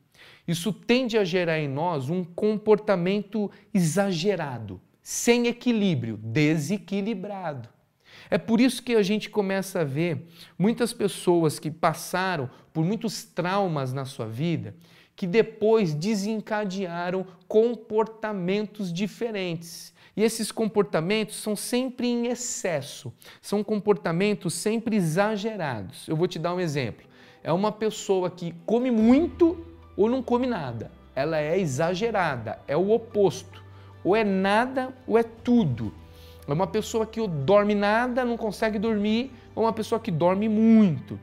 Isso 0.46 0.72
tende 0.72 1.18
a 1.18 1.24
gerar 1.24 1.58
em 1.58 1.68
nós 1.68 2.08
um 2.08 2.22
comportamento 2.22 3.50
exagerado, 3.74 4.80
sem 5.02 5.46
equilíbrio, 5.46 6.16
desequilibrado. 6.16 7.68
É 8.30 8.38
por 8.38 8.60
isso 8.60 8.82
que 8.82 8.94
a 8.94 9.02
gente 9.02 9.28
começa 9.28 9.80
a 9.80 9.84
ver 9.84 10.28
muitas 10.58 10.92
pessoas 10.92 11.58
que 11.58 11.70
passaram 11.70 12.48
por 12.72 12.84
muitos 12.84 13.24
traumas 13.24 13.92
na 13.92 14.04
sua 14.04 14.26
vida, 14.26 14.74
que 15.14 15.26
depois 15.26 15.94
desencadearam 15.94 17.26
comportamentos 17.48 18.92
diferentes. 18.92 19.94
E 20.16 20.22
esses 20.22 20.50
comportamentos 20.50 21.36
são 21.36 21.54
sempre 21.54 22.08
em 22.08 22.28
excesso, 22.28 23.12
são 23.42 23.62
comportamentos 23.62 24.54
sempre 24.54 24.96
exagerados. 24.96 26.08
Eu 26.08 26.16
vou 26.16 26.26
te 26.26 26.38
dar 26.38 26.54
um 26.54 26.60
exemplo. 26.60 27.06
É 27.44 27.52
uma 27.52 27.70
pessoa 27.70 28.30
que 28.30 28.54
come 28.64 28.90
muito 28.90 29.64
ou 29.94 30.08
não 30.08 30.22
come 30.22 30.46
nada. 30.46 30.90
Ela 31.14 31.38
é 31.38 31.58
exagerada, 31.58 32.58
é 32.66 32.76
o 32.76 32.90
oposto. 32.90 33.62
Ou 34.02 34.16
é 34.16 34.24
nada 34.24 34.94
ou 35.06 35.18
é 35.18 35.22
tudo. 35.22 35.92
É 36.48 36.52
uma 36.52 36.66
pessoa 36.66 37.04
que 37.04 37.26
dorme 37.26 37.74
nada, 37.74 38.24
não 38.24 38.36
consegue 38.36 38.78
dormir, 38.78 39.32
ou 39.54 39.64
uma 39.64 39.72
pessoa 39.72 40.00
que 40.00 40.10
dorme 40.10 40.48
muito. 40.48 41.20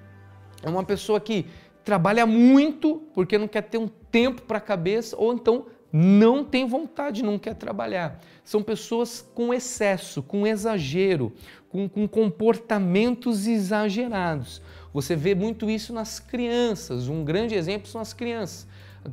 É 0.61 0.69
uma 0.69 0.83
pessoa 0.83 1.19
que 1.19 1.47
trabalha 1.83 2.25
muito 2.25 3.01
porque 3.13 3.37
não 3.37 3.47
quer 3.47 3.63
ter 3.63 3.77
um 3.77 3.87
tempo 3.87 4.43
para 4.43 4.57
a 4.57 4.61
cabeça, 4.61 5.15
ou 5.17 5.33
então 5.33 5.65
não 5.95 6.43
tem 6.43 6.65
vontade, 6.65 7.21
não 7.21 7.37
quer 7.37 7.53
trabalhar. 7.53 8.19
São 8.43 8.63
pessoas 8.63 9.21
com 9.35 9.53
excesso, 9.53 10.23
com 10.23 10.47
exagero, 10.47 11.31
com, 11.69 11.87
com 11.87 12.07
comportamentos 12.07 13.45
exagerados. 13.45 14.59
Você 14.91 15.15
vê 15.15 15.35
muito 15.35 15.69
isso 15.69 15.93
nas 15.93 16.19
crianças. 16.19 17.07
Um 17.07 17.23
grande 17.23 17.53
exemplo 17.53 17.87
são 17.87 18.01
as 18.01 18.11
crianças. 18.11 18.67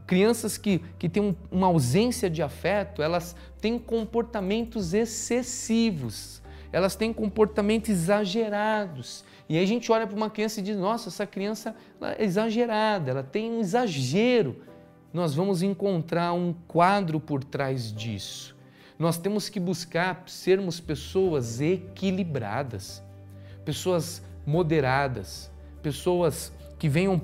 Crianças 0.06 0.56
que, 0.56 0.78
que 0.98 1.06
têm 1.06 1.36
uma 1.50 1.66
ausência 1.66 2.30
de 2.30 2.42
afeto, 2.42 3.02
elas 3.02 3.36
têm 3.60 3.78
comportamentos 3.78 4.94
excessivos, 4.94 6.40
elas 6.72 6.96
têm 6.96 7.12
comportamentos 7.12 7.90
exagerados. 7.90 9.22
E 9.50 9.58
aí 9.58 9.64
a 9.64 9.66
gente 9.66 9.90
olha 9.92 10.06
para 10.06 10.16
uma 10.16 10.30
criança 10.30 10.60
e 10.60 10.62
diz: 10.62 10.76
nossa, 10.76 11.08
essa 11.08 11.26
criança 11.26 11.74
é 12.00 12.24
exagerada, 12.24 13.10
ela 13.10 13.22
tem 13.22 13.50
um 13.50 13.60
exagero 13.60 14.69
nós 15.12 15.35
vamos 15.35 15.62
encontrar 15.62 16.33
um 16.33 16.55
quadro 16.68 17.18
por 17.18 17.42
trás 17.42 17.92
disso. 17.92 18.57
Nós 18.99 19.16
temos 19.16 19.49
que 19.49 19.59
buscar 19.59 20.23
sermos 20.27 20.79
pessoas 20.79 21.61
equilibradas, 21.61 23.03
pessoas 23.64 24.23
moderadas, 24.46 25.51
pessoas 25.83 26.53
que 26.79 26.88
venham 26.88 27.20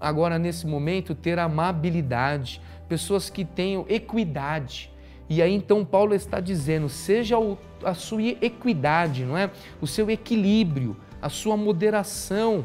agora 0.00 0.38
nesse 0.38 0.66
momento 0.66 1.14
ter 1.14 1.38
amabilidade, 1.38 2.60
pessoas 2.88 3.28
que 3.28 3.44
tenham 3.44 3.84
equidade. 3.88 4.90
E 5.28 5.40
aí 5.40 5.54
então 5.54 5.84
Paulo 5.84 6.14
está 6.14 6.40
dizendo: 6.40 6.88
seja 6.88 7.36
a 7.84 7.94
sua 7.94 8.22
equidade, 8.22 9.24
não 9.24 9.36
é? 9.36 9.50
O 9.80 9.86
seu 9.86 10.10
equilíbrio, 10.10 10.96
a 11.22 11.28
sua 11.28 11.56
moderação 11.56 12.64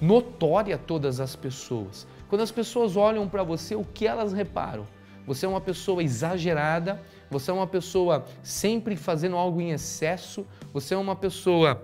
notória 0.00 0.76
a 0.76 0.78
todas 0.78 1.18
as 1.18 1.34
pessoas. 1.34 2.06
Quando 2.28 2.40
as 2.42 2.50
pessoas 2.50 2.96
olham 2.96 3.28
para 3.28 3.42
você, 3.42 3.74
o 3.74 3.84
que 3.84 4.06
elas 4.06 4.32
reparam? 4.32 4.84
Você 5.26 5.44
é 5.44 5.48
uma 5.48 5.60
pessoa 5.60 6.02
exagerada, 6.02 7.00
você 7.30 7.50
é 7.50 7.54
uma 7.54 7.66
pessoa 7.66 8.24
sempre 8.42 8.96
fazendo 8.96 9.36
algo 9.36 9.60
em 9.60 9.70
excesso, 9.70 10.46
você 10.72 10.94
é 10.94 10.96
uma 10.96 11.16
pessoa 11.16 11.82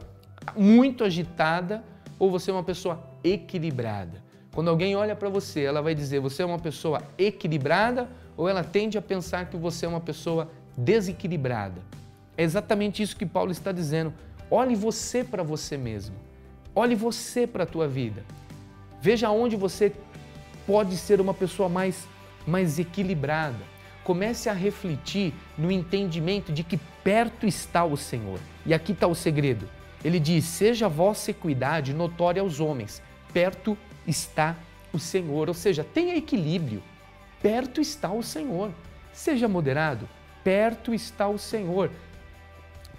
muito 0.56 1.04
agitada 1.04 1.82
ou 2.18 2.30
você 2.30 2.50
é 2.50 2.54
uma 2.54 2.62
pessoa 2.62 3.02
equilibrada. 3.24 4.22
Quando 4.54 4.68
alguém 4.68 4.94
olha 4.94 5.16
para 5.16 5.28
você, 5.28 5.62
ela 5.62 5.80
vai 5.80 5.94
dizer: 5.94 6.20
você 6.20 6.42
é 6.42 6.46
uma 6.46 6.58
pessoa 6.58 7.02
equilibrada 7.18 8.08
ou 8.36 8.48
ela 8.48 8.62
tende 8.62 8.96
a 8.98 9.02
pensar 9.02 9.46
que 9.46 9.56
você 9.56 9.86
é 9.86 9.88
uma 9.88 10.00
pessoa 10.00 10.48
desequilibrada. 10.76 11.80
É 12.36 12.42
exatamente 12.42 13.02
isso 13.02 13.16
que 13.16 13.26
Paulo 13.26 13.50
está 13.50 13.72
dizendo. 13.72 14.12
Olhe 14.50 14.74
você 14.74 15.24
para 15.24 15.42
você 15.42 15.76
mesmo. 15.76 16.14
Olhe 16.74 16.94
você 16.94 17.46
para 17.46 17.64
a 17.64 17.66
tua 17.66 17.88
vida. 17.88 18.24
Veja 19.00 19.30
onde 19.30 19.56
você 19.56 19.92
pode 20.66 20.96
ser 20.96 21.20
uma 21.20 21.34
pessoa 21.34 21.68
mais, 21.68 22.08
mais 22.46 22.78
equilibrada. 22.78 23.72
Comece 24.04 24.48
a 24.48 24.52
refletir 24.52 25.32
no 25.56 25.70
entendimento 25.70 26.52
de 26.52 26.64
que 26.64 26.76
perto 27.04 27.46
está 27.46 27.84
o 27.84 27.96
Senhor. 27.96 28.40
E 28.66 28.74
aqui 28.74 28.92
está 28.92 29.06
o 29.06 29.14
segredo. 29.14 29.68
Ele 30.04 30.18
diz: 30.18 30.44
Seja 30.44 30.86
a 30.86 30.88
vossa 30.88 31.30
equidade 31.30 31.94
notória 31.94 32.42
aos 32.42 32.58
homens, 32.58 33.02
perto 33.32 33.78
está 34.06 34.56
o 34.92 34.98
Senhor. 34.98 35.48
Ou 35.48 35.54
seja, 35.54 35.84
tenha 35.84 36.16
equilíbrio, 36.16 36.82
perto 37.40 37.80
está 37.80 38.10
o 38.12 38.22
Senhor. 38.22 38.72
Seja 39.12 39.46
moderado, 39.46 40.08
perto 40.42 40.92
está 40.92 41.28
o 41.28 41.38
Senhor. 41.38 41.90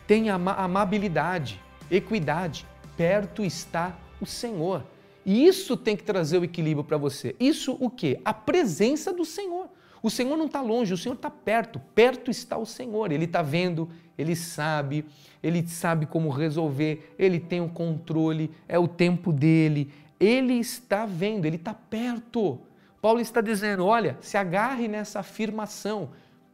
Tenha 0.08 0.36
amabilidade, 0.36 1.60
equidade, 1.90 2.66
perto 2.96 3.44
está 3.44 3.94
o 4.22 4.26
Senhor. 4.26 4.84
E 5.26 5.46
isso 5.46 5.78
tem 5.78 5.96
que 5.96 6.04
trazer 6.04 6.38
o 6.38 6.44
equilíbrio 6.44 6.84
para 6.84 6.98
você. 6.98 7.36
Isso 7.40 7.78
o 7.80 7.90
quê? 7.90 8.20
A 8.26 8.34
presença 8.34 9.14
do 9.14 9.24
Senhor. 9.24 9.70
O 10.02 10.10
Senhor 10.10 10.36
não 10.36 10.48
está 10.48 10.60
longe, 10.62 10.94
o 10.94 10.98
Senhor 10.98 11.16
está 11.16 11.30
perto. 11.30 11.80
Perto 11.96 12.30
está 12.30 12.58
o 12.58 12.66
Senhor. 12.66 13.12
Ele 13.12 13.24
está 13.24 13.42
vendo, 13.42 13.90
ele 14.18 14.36
sabe, 14.36 15.06
ele 15.42 15.66
sabe 15.66 16.06
como 16.06 16.30
resolver, 16.30 17.16
ele 17.18 17.40
tem 17.40 17.62
o 17.62 17.70
controle, 17.70 18.52
é 18.68 18.78
o 18.78 18.88
tempo 18.88 19.32
dele. 19.32 19.92
Ele 20.20 20.56
está 20.56 21.06
vendo, 21.06 21.46
ele 21.46 21.56
está 21.56 21.74
perto. 21.74 22.60
Paulo 23.02 23.22
está 23.22 23.40
dizendo: 23.40 23.86
olha, 23.86 24.18
se 24.20 24.38
agarre 24.38 24.88
nessa 24.88 25.22
afirmação. 25.22 26.10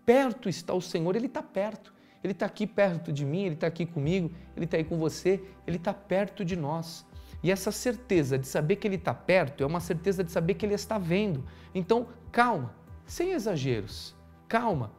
Perto 0.05 0.47
está 0.47 0.73
o 0.73 0.81
Senhor, 0.81 1.15
ele 1.15 1.27
está 1.27 1.41
perto. 1.41 1.93
Ele 2.23 2.33
está 2.33 2.45
aqui 2.45 2.67
perto 2.67 3.11
de 3.11 3.25
mim, 3.25 3.45
ele 3.45 3.55
está 3.55 3.67
aqui 3.67 3.85
comigo, 3.85 4.31
ele 4.55 4.65
está 4.65 4.77
aí 4.77 4.83
com 4.83 4.97
você, 4.97 5.41
ele 5.65 5.77
está 5.77 5.93
perto 5.93 6.43
de 6.43 6.55
nós. 6.55 7.05
E 7.41 7.51
essa 7.51 7.71
certeza 7.71 8.37
de 8.37 8.47
saber 8.47 8.75
que 8.75 8.87
Ele 8.87 8.95
está 8.95 9.13
perto 9.13 9.63
é 9.63 9.65
uma 9.65 9.79
certeza 9.79 10.23
de 10.23 10.31
saber 10.31 10.55
que 10.55 10.65
Ele 10.65 10.73
está 10.73 10.97
vendo. 10.97 11.43
Então, 11.73 12.07
calma, 12.31 12.75
sem 13.05 13.31
exageros, 13.31 14.13
calma, 14.47 14.91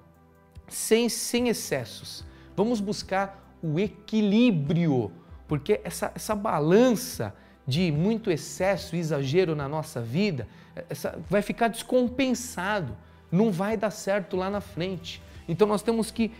sem, 0.66 1.08
sem 1.08 1.48
excessos. 1.48 2.24
Vamos 2.56 2.80
buscar 2.80 3.54
o 3.62 3.78
equilíbrio, 3.78 5.12
porque 5.46 5.80
essa, 5.84 6.12
essa 6.14 6.34
balança 6.34 7.34
de 7.66 7.92
muito 7.92 8.30
excesso 8.30 8.96
e 8.96 8.98
exagero 8.98 9.54
na 9.54 9.68
nossa 9.68 10.00
vida 10.00 10.48
essa, 10.88 11.20
vai 11.28 11.42
ficar 11.42 11.68
descompensado, 11.68 12.96
não 13.30 13.52
vai 13.52 13.76
dar 13.76 13.90
certo 13.90 14.34
lá 14.34 14.48
na 14.48 14.62
frente. 14.62 15.22
Então, 15.46 15.66
nós 15.66 15.82
temos 15.82 16.10
que 16.10 16.32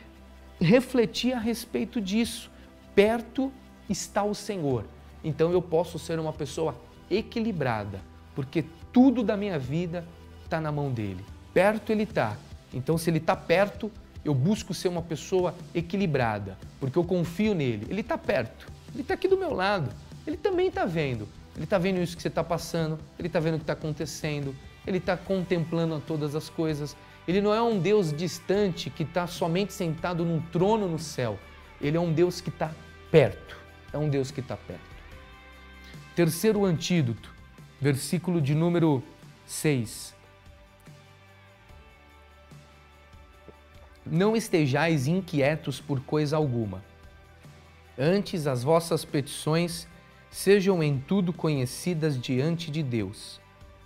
refletir 0.58 1.34
a 1.34 1.38
respeito 1.38 2.00
disso. 2.00 2.50
Perto 2.94 3.52
está 3.88 4.24
o 4.24 4.34
Senhor 4.34 4.86
então 5.22 5.52
eu 5.52 5.60
posso 5.60 5.98
ser 5.98 6.18
uma 6.18 6.32
pessoa 6.32 6.74
equilibrada, 7.10 8.00
porque 8.34 8.64
tudo 8.92 9.22
da 9.22 9.36
minha 9.36 9.58
vida 9.58 10.04
está 10.44 10.60
na 10.60 10.72
mão 10.72 10.90
dele. 10.90 11.24
Perto 11.52 11.92
ele 11.92 12.04
está. 12.04 12.36
Então, 12.72 12.96
se 12.96 13.10
ele 13.10 13.18
está 13.18 13.34
perto, 13.34 13.90
eu 14.24 14.34
busco 14.34 14.72
ser 14.72 14.88
uma 14.88 15.02
pessoa 15.02 15.54
equilibrada, 15.74 16.56
porque 16.78 16.98
eu 16.98 17.04
confio 17.04 17.54
nele. 17.54 17.86
Ele 17.88 18.00
está 18.00 18.16
perto, 18.16 18.66
ele 18.92 19.02
está 19.02 19.14
aqui 19.14 19.26
do 19.26 19.36
meu 19.36 19.52
lado, 19.52 19.90
ele 20.26 20.36
também 20.36 20.68
está 20.68 20.84
vendo. 20.84 21.26
Ele 21.56 21.64
está 21.64 21.78
vendo 21.78 22.00
isso 22.00 22.16
que 22.16 22.22
você 22.22 22.28
está 22.28 22.44
passando, 22.44 22.98
ele 23.18 23.26
está 23.26 23.40
vendo 23.40 23.54
o 23.54 23.58
que 23.58 23.64
está 23.64 23.72
acontecendo, 23.72 24.54
ele 24.86 24.98
está 24.98 25.16
contemplando 25.16 26.00
todas 26.00 26.34
as 26.34 26.48
coisas. 26.48 26.96
Ele 27.26 27.40
não 27.40 27.52
é 27.52 27.60
um 27.60 27.78
Deus 27.78 28.12
distante 28.12 28.88
que 28.88 29.02
está 29.02 29.26
somente 29.26 29.72
sentado 29.72 30.24
num 30.24 30.40
trono 30.40 30.88
no 30.88 30.98
céu. 30.98 31.38
Ele 31.80 31.96
é 31.96 32.00
um 32.00 32.12
Deus 32.12 32.40
que 32.40 32.48
está 32.48 32.72
perto. 33.10 33.56
É 33.92 33.98
um 33.98 34.08
Deus 34.08 34.30
que 34.30 34.40
está 34.40 34.56
perto. 34.56 34.80
Terceiro 36.14 36.64
antídoto, 36.64 37.32
versículo 37.80 38.42
de 38.42 38.54
número 38.54 39.02
6. 39.46 40.12
Não 44.04 44.34
estejais 44.34 45.06
inquietos 45.06 45.80
por 45.80 46.00
coisa 46.00 46.36
alguma. 46.36 46.82
Antes 47.96 48.48
as 48.48 48.64
vossas 48.64 49.04
petições 49.04 49.86
sejam 50.30 50.82
em 50.82 50.98
tudo 50.98 51.32
conhecidas 51.32 52.20
diante 52.20 52.72
de 52.72 52.82
Deus, 52.82 53.40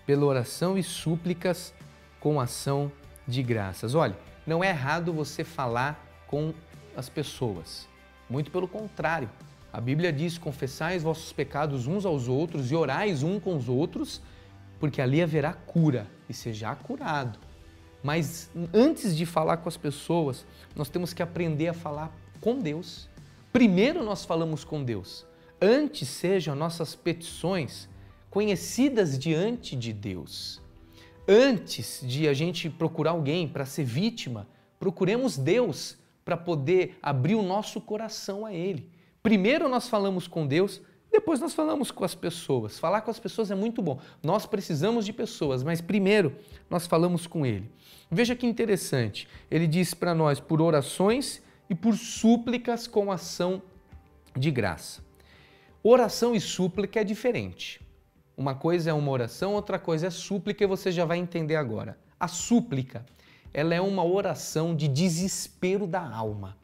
pela 0.07 0.25
oração 0.25 0.79
e 0.79 0.83
súplicas 0.83 1.75
com 2.21 2.41
ação 2.41 2.91
de 3.29 3.43
graças. 3.43 3.95
Olha, 3.95 4.17
não 4.47 4.65
é 4.65 4.71
errado 4.71 5.13
você 5.13 5.45
falar 5.45 6.03
com 6.27 6.55
as 6.97 7.09
pessoas. 7.11 7.87
Muito 8.31 8.51
pelo 8.51 8.67
contrário, 8.67 9.29
a 9.75 9.81
Bíblia 9.81 10.13
diz: 10.13 10.39
confessais 10.39 11.03
vossos 11.03 11.33
pecados 11.33 11.89
uns 11.89 12.07
aos 12.07 12.29
outros 12.29 12.71
e 12.71 12.77
orais 12.77 13.25
um 13.25 13.41
com 13.41 13.57
os 13.57 13.69
outros, 13.69 14.23
porque 14.79 15.03
ali 15.03 15.21
haverá 15.21 15.53
cura 15.53 16.07
e 16.29 16.33
seja 16.33 16.73
curado. 16.77 17.41
Mas 18.01 18.49
antes 18.73 19.17
de 19.17 19.27
falar 19.27 19.57
com 19.57 19.69
as 19.69 19.77
pessoas, 19.77 20.47
nós 20.77 20.89
temos 20.89 21.13
que 21.13 21.25
aprender 21.25 21.67
a 21.67 21.75
falar 21.75 22.17
com 22.41 22.61
Deus. 22.61 23.09
Primeiro 23.53 24.05
nós 24.05 24.25
falamos 24.25 24.63
com 24.63 24.85
Deus. 24.85 25.27
Antes 25.61 26.09
sejam 26.09 26.55
nossas 26.55 26.95
petições 26.95 27.89
conhecidas 28.31 29.19
diante 29.19 29.75
de 29.75 29.93
Deus. 29.93 30.63
Antes 31.27 32.01
de 32.01 32.29
a 32.29 32.33
gente 32.33 32.71
procurar 32.71 33.11
alguém 33.11 33.49
para 33.49 33.67
ser 33.67 33.85
vítima, 33.85 34.47
procuremos 34.79 35.37
Deus 35.37 35.99
para 36.25 36.37
poder 36.37 36.97
abrir 37.03 37.35
o 37.35 37.43
nosso 37.43 37.81
coração 37.81 38.47
a 38.47 38.55
Ele. 38.55 38.95
Primeiro 39.25 39.71
nós 39.71 39.89
falamos 39.89 40.29
com 40.29 40.47
Deus, 40.47 40.83
depois 41.11 41.41
nós 41.41 41.55
falamos 41.55 41.91
com 41.91 42.05
as 42.05 42.15
pessoas. 42.15 42.79
Falar 42.79 43.01
com 43.01 43.11
as 43.11 43.19
pessoas 43.19 43.51
é 43.51 43.55
muito 43.55 43.81
bom. 43.81 43.99
Nós 44.23 44.45
precisamos 44.45 45.07
de 45.07 45.15
pessoas, 45.15 45.63
mas 45.63 45.81
primeiro 45.81 46.37
nós 46.69 46.87
falamos 46.87 47.27
com 47.27 47.47
Ele. 47.47 47.73
Veja 48.11 48.37
que 48.37 48.47
interessante. 48.47 49.27
Ele 49.51 49.67
diz 49.67 49.95
para 49.95 50.15
nós 50.15 50.41
por 50.41 50.61
orações 50.61 51.43
e 51.71 51.75
por 51.75 51.97
súplicas 51.97 52.87
com 52.87 53.11
ação 53.11 53.63
de 54.37 54.51
graça. 54.51 55.03
Oração 55.83 56.35
e 56.35 56.41
súplica 56.41 57.01
é 57.01 57.05
diferente. 57.05 57.81
Uma 58.37 58.55
coisa 58.55 58.91
é 58.91 58.93
uma 58.93 59.11
oração, 59.11 59.55
outra 59.55 59.79
coisa 59.79 60.09
é 60.09 60.11
súplica 60.11 60.65
e 60.65 60.67
você 60.67 60.93
já 60.93 61.07
vai 61.07 61.17
entender 61.17 61.57
agora. 61.57 61.99
A 62.21 62.29
súplica, 62.29 63.07
ela 63.55 63.75
é 63.75 63.81
uma 63.81 64.05
oração 64.05 64.77
de 64.77 64.87
desespero 64.87 65.87
da 65.87 66.07
alma. 66.07 66.63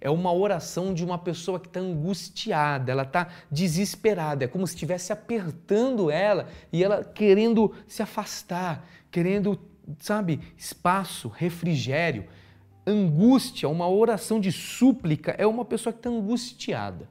É 0.00 0.08
uma 0.08 0.32
oração 0.32 0.94
de 0.94 1.04
uma 1.04 1.18
pessoa 1.18 1.58
que 1.58 1.66
está 1.66 1.80
angustiada, 1.80 2.92
ela 2.92 3.02
está 3.02 3.28
desesperada, 3.50 4.44
é 4.44 4.48
como 4.48 4.66
se 4.66 4.74
estivesse 4.74 5.12
apertando 5.12 6.10
ela 6.10 6.48
e 6.72 6.84
ela 6.84 7.02
querendo 7.02 7.74
se 7.86 8.00
afastar, 8.00 8.88
querendo, 9.10 9.58
sabe, 9.98 10.40
espaço, 10.56 11.28
refrigério. 11.28 12.26
Angústia, 12.86 13.68
uma 13.68 13.88
oração 13.88 14.40
de 14.40 14.52
súplica, 14.52 15.34
é 15.36 15.46
uma 15.46 15.64
pessoa 15.64 15.92
que 15.92 15.98
está 15.98 16.10
angustiada. 16.10 17.08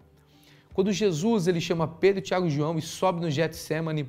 Quando 0.73 0.91
Jesus 0.91 1.47
ele 1.47 1.59
chama 1.59 1.87
Pedro, 1.87 2.21
Tiago 2.21 2.47
e 2.47 2.49
João 2.49 2.77
e 2.77 2.81
sobe 2.81 3.19
no 3.19 3.29
Getsemane, 3.29 4.07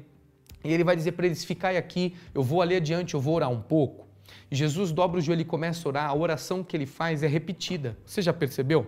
e 0.65 0.73
ele 0.73 0.85
vai 0.85 0.97
dizer 0.97 1.13
para 1.13 1.27
eles: 1.27 1.45
Ficai 1.45 1.77
aqui, 1.77 2.15
eu 2.35 2.43
vou 2.43 2.63
ali 2.63 2.77
adiante, 2.77 3.15
eu 3.15 3.21
vou 3.21 3.35
orar 3.35 3.51
um 3.51 3.61
pouco. 3.61 4.08
Jesus 4.51 4.93
dobra 4.93 5.19
o 5.19 5.21
joelho 5.21 5.43
e 5.43 5.45
começa 5.45 5.87
a 5.87 5.89
orar, 5.89 6.11
a 6.11 6.15
oração 6.15 6.65
que 6.65 6.77
ele 6.77 6.87
faz 6.87 7.23
é 7.23 7.27
repetida. 7.27 7.97
Você 8.05 8.23
já 8.23 8.33
percebeu? 8.33 8.87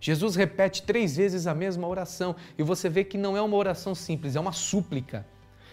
Jesus 0.00 0.36
repete 0.36 0.82
três 0.82 1.16
vezes 1.16 1.46
a 1.46 1.54
mesma 1.54 1.86
oração 1.86 2.34
e 2.56 2.62
você 2.62 2.88
vê 2.88 3.04
que 3.04 3.18
não 3.18 3.36
é 3.36 3.42
uma 3.42 3.56
oração 3.56 3.94
simples, 3.94 4.36
é 4.36 4.40
uma 4.40 4.52
súplica. 4.52 5.26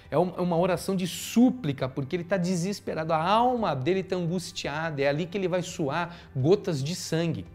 É, 0.10 0.16
é 0.16 0.18
uma 0.18 0.58
oração 0.58 0.96
de 0.96 1.08
súplica, 1.08 1.90
porque 1.90 2.16
ele 2.16 2.24
está 2.24 2.38
desesperado, 2.38 3.12
a 3.14 3.24
alma 3.24 3.76
dele 3.76 4.02
está 4.02 4.16
angustiada, 4.16 5.02
é 5.02 5.08
ali 5.08 5.26
que 5.26 5.38
ele 5.38 5.48
vai 5.48 5.62
suar 5.62 6.16
gotas 6.36 6.84
de 6.84 6.96
sangue. 6.96 7.46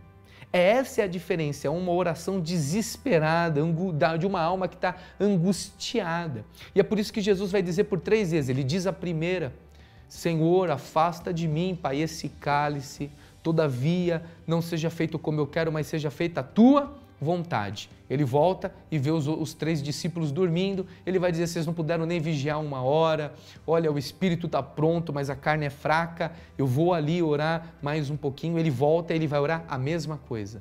Essa 0.52 1.02
é 1.02 1.04
a 1.04 1.06
diferença, 1.06 1.68
é 1.68 1.70
uma 1.70 1.92
oração 1.92 2.40
desesperada, 2.40 3.60
de 4.18 4.26
uma 4.26 4.40
alma 4.40 4.66
que 4.66 4.74
está 4.74 4.96
angustiada. 5.20 6.44
E 6.74 6.80
é 6.80 6.82
por 6.82 6.98
isso 6.98 7.12
que 7.12 7.20
Jesus 7.20 7.52
vai 7.52 7.62
dizer 7.62 7.84
por 7.84 8.00
três 8.00 8.32
vezes: 8.32 8.48
ele 8.48 8.64
diz 8.64 8.84
a 8.84 8.92
primeira, 8.92 9.54
Senhor, 10.10 10.72
afasta 10.72 11.32
de 11.32 11.46
mim, 11.46 11.78
Pai, 11.80 12.00
esse 12.00 12.28
cálice, 12.28 13.08
todavia 13.44 14.24
não 14.44 14.60
seja 14.60 14.90
feito 14.90 15.20
como 15.20 15.40
eu 15.40 15.46
quero, 15.46 15.70
mas 15.70 15.86
seja 15.86 16.10
feita 16.10 16.40
a 16.40 16.42
tua 16.42 16.92
vontade. 17.20 17.88
Ele 18.10 18.24
volta 18.24 18.74
e 18.90 18.98
vê 18.98 19.12
os, 19.12 19.28
os, 19.28 19.54
três 19.54 19.80
discípulos 19.80 20.32
dormindo. 20.32 20.84
Ele 21.06 21.20
vai 21.20 21.30
dizer: 21.30 21.46
vocês 21.46 21.64
não 21.64 21.72
puderam 21.72 22.04
nem 22.06 22.18
vigiar 22.18 22.60
uma 22.60 22.82
hora. 22.82 23.32
Olha, 23.64 23.92
o 23.92 23.96
espírito 23.96 24.46
está 24.46 24.60
pronto, 24.60 25.12
mas 25.12 25.30
a 25.30 25.36
carne 25.36 25.66
é 25.66 25.70
fraca. 25.70 26.32
Eu 26.58 26.66
vou 26.66 26.92
ali 26.92 27.22
orar 27.22 27.74
mais 27.80 28.10
um 28.10 28.16
pouquinho. 28.16 28.58
Ele 28.58 28.70
volta 28.70 29.12
e 29.12 29.16
ele 29.16 29.28
vai 29.28 29.38
orar 29.38 29.64
a 29.68 29.78
mesma 29.78 30.16
coisa. 30.16 30.60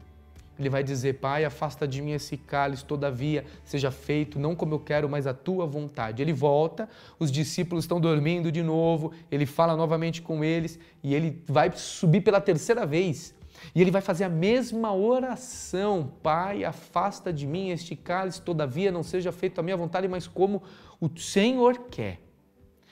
Ele 0.59 0.69
vai 0.69 0.83
dizer: 0.83 1.19
Pai, 1.19 1.45
afasta 1.45 1.87
de 1.87 2.01
mim 2.01 2.11
esse 2.11 2.35
cálice, 2.35 2.83
todavia 2.83 3.45
seja 3.63 3.89
feito, 3.89 4.37
não 4.37 4.53
como 4.53 4.73
eu 4.73 4.79
quero, 4.79 5.07
mas 5.07 5.25
a 5.25 5.33
tua 5.33 5.65
vontade. 5.65 6.21
Ele 6.21 6.33
volta, 6.33 6.89
os 7.17 7.31
discípulos 7.31 7.85
estão 7.85 7.99
dormindo 7.99 8.51
de 8.51 8.61
novo, 8.61 9.13
ele 9.31 9.45
fala 9.45 9.77
novamente 9.77 10.21
com 10.21 10.43
eles 10.43 10.77
e 11.01 11.15
ele 11.15 11.41
vai 11.47 11.71
subir 11.71 12.21
pela 12.21 12.41
terceira 12.41 12.85
vez. 12.85 13.33
E 13.73 13.81
ele 13.81 13.89
vai 13.89 14.01
fazer 14.01 14.25
a 14.25 14.29
mesma 14.29 14.93
oração: 14.93 16.11
Pai, 16.21 16.65
afasta 16.65 17.31
de 17.31 17.47
mim 17.47 17.69
este 17.69 17.95
cálice, 17.95 18.41
todavia 18.41 18.91
não 18.91 19.01
seja 19.01 19.31
feita 19.31 19.61
a 19.61 19.63
minha 19.63 19.77
vontade, 19.77 20.09
mas 20.09 20.27
como 20.27 20.61
o 20.99 21.09
Senhor 21.17 21.85
quer. 21.89 22.19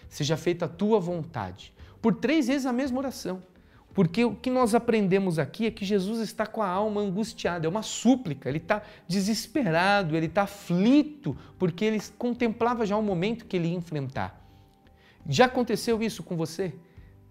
Seja 0.08 0.38
feita 0.38 0.66
a 0.66 0.70
tua 0.70 1.02
vontade. 1.02 1.74
Por 2.02 2.16
três 2.16 2.48
vezes 2.48 2.66
a 2.66 2.72
mesma 2.72 3.00
oração. 3.00 3.44
Porque 3.98 4.24
o 4.24 4.36
que 4.36 4.52
nós 4.52 4.76
aprendemos 4.76 5.40
aqui 5.40 5.66
é 5.66 5.72
que 5.72 5.84
Jesus 5.84 6.20
está 6.20 6.46
com 6.46 6.62
a 6.62 6.68
alma 6.68 7.02
angustiada, 7.02 7.66
é 7.66 7.68
uma 7.68 7.82
súplica, 7.82 8.48
ele 8.48 8.60
está 8.60 8.84
desesperado, 9.08 10.16
ele 10.16 10.28
está 10.28 10.44
aflito, 10.44 11.36
porque 11.58 11.84
ele 11.84 12.00
contemplava 12.16 12.86
já 12.86 12.96
o 12.96 13.02
momento 13.02 13.46
que 13.46 13.58
ele 13.58 13.70
ia 13.70 13.74
enfrentar. 13.74 14.40
Já 15.28 15.46
aconteceu 15.46 16.04
isso 16.04 16.22
com 16.22 16.38
você? 16.38 16.76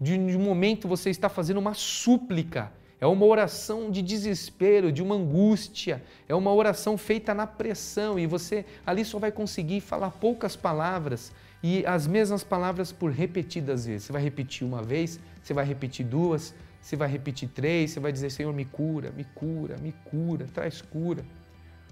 De 0.01 0.19
um 0.19 0.41
momento 0.41 0.89
você 0.89 1.09
está 1.09 1.29
fazendo 1.29 1.59
uma 1.59 1.73
súplica, 1.73 2.73
é 3.01 3.07
uma 3.07 3.25
oração 3.25 3.89
de 3.89 4.03
desespero, 4.03 4.91
de 4.91 5.05
uma 5.05 5.15
angústia, 5.15 6.03
é 6.29 6.35
uma 6.35 6.53
oração 6.53 6.99
feita 6.99 7.33
na 7.33 7.47
pressão 7.47 8.19
e 8.19 8.27
você 8.27 8.65
ali 8.85 9.05
só 9.05 9.21
vai 9.21 9.31
conseguir 9.31 9.81
falar 9.83 10.11
poucas 10.11 10.57
palavras 10.57 11.33
e 11.69 11.85
as 11.85 12.07
mesmas 12.07 12.45
palavras 12.45 12.93
por 12.93 13.11
repetidas 13.11 13.87
vezes. 13.87 14.05
Você 14.05 14.13
vai 14.13 14.23
repetir 14.23 14.65
uma 14.65 14.85
vez, 14.85 15.19
você 15.43 15.53
vai 15.53 15.65
repetir 15.65 16.07
duas, 16.07 16.55
você 16.81 16.95
vai 16.95 17.09
repetir 17.09 17.49
três, 17.49 17.91
você 17.91 17.99
vai 17.99 18.13
dizer, 18.13 18.31
Senhor, 18.31 18.53
me 18.53 18.65
cura, 18.65 19.11
me 19.11 19.25
cura, 19.25 19.77
me 19.79 19.93
cura, 20.05 20.47
traz 20.55 20.81
cura. 20.81 21.25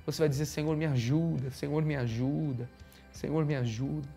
Você 0.07 0.21
vai 0.21 0.29
dizer, 0.29 0.47
Senhor, 0.47 0.77
me 0.77 0.87
ajuda, 0.87 1.51
Senhor, 1.51 1.85
me 1.85 1.97
ajuda, 1.97 2.71
Senhor, 3.11 3.45
me 3.45 3.57
ajuda. 3.57 4.09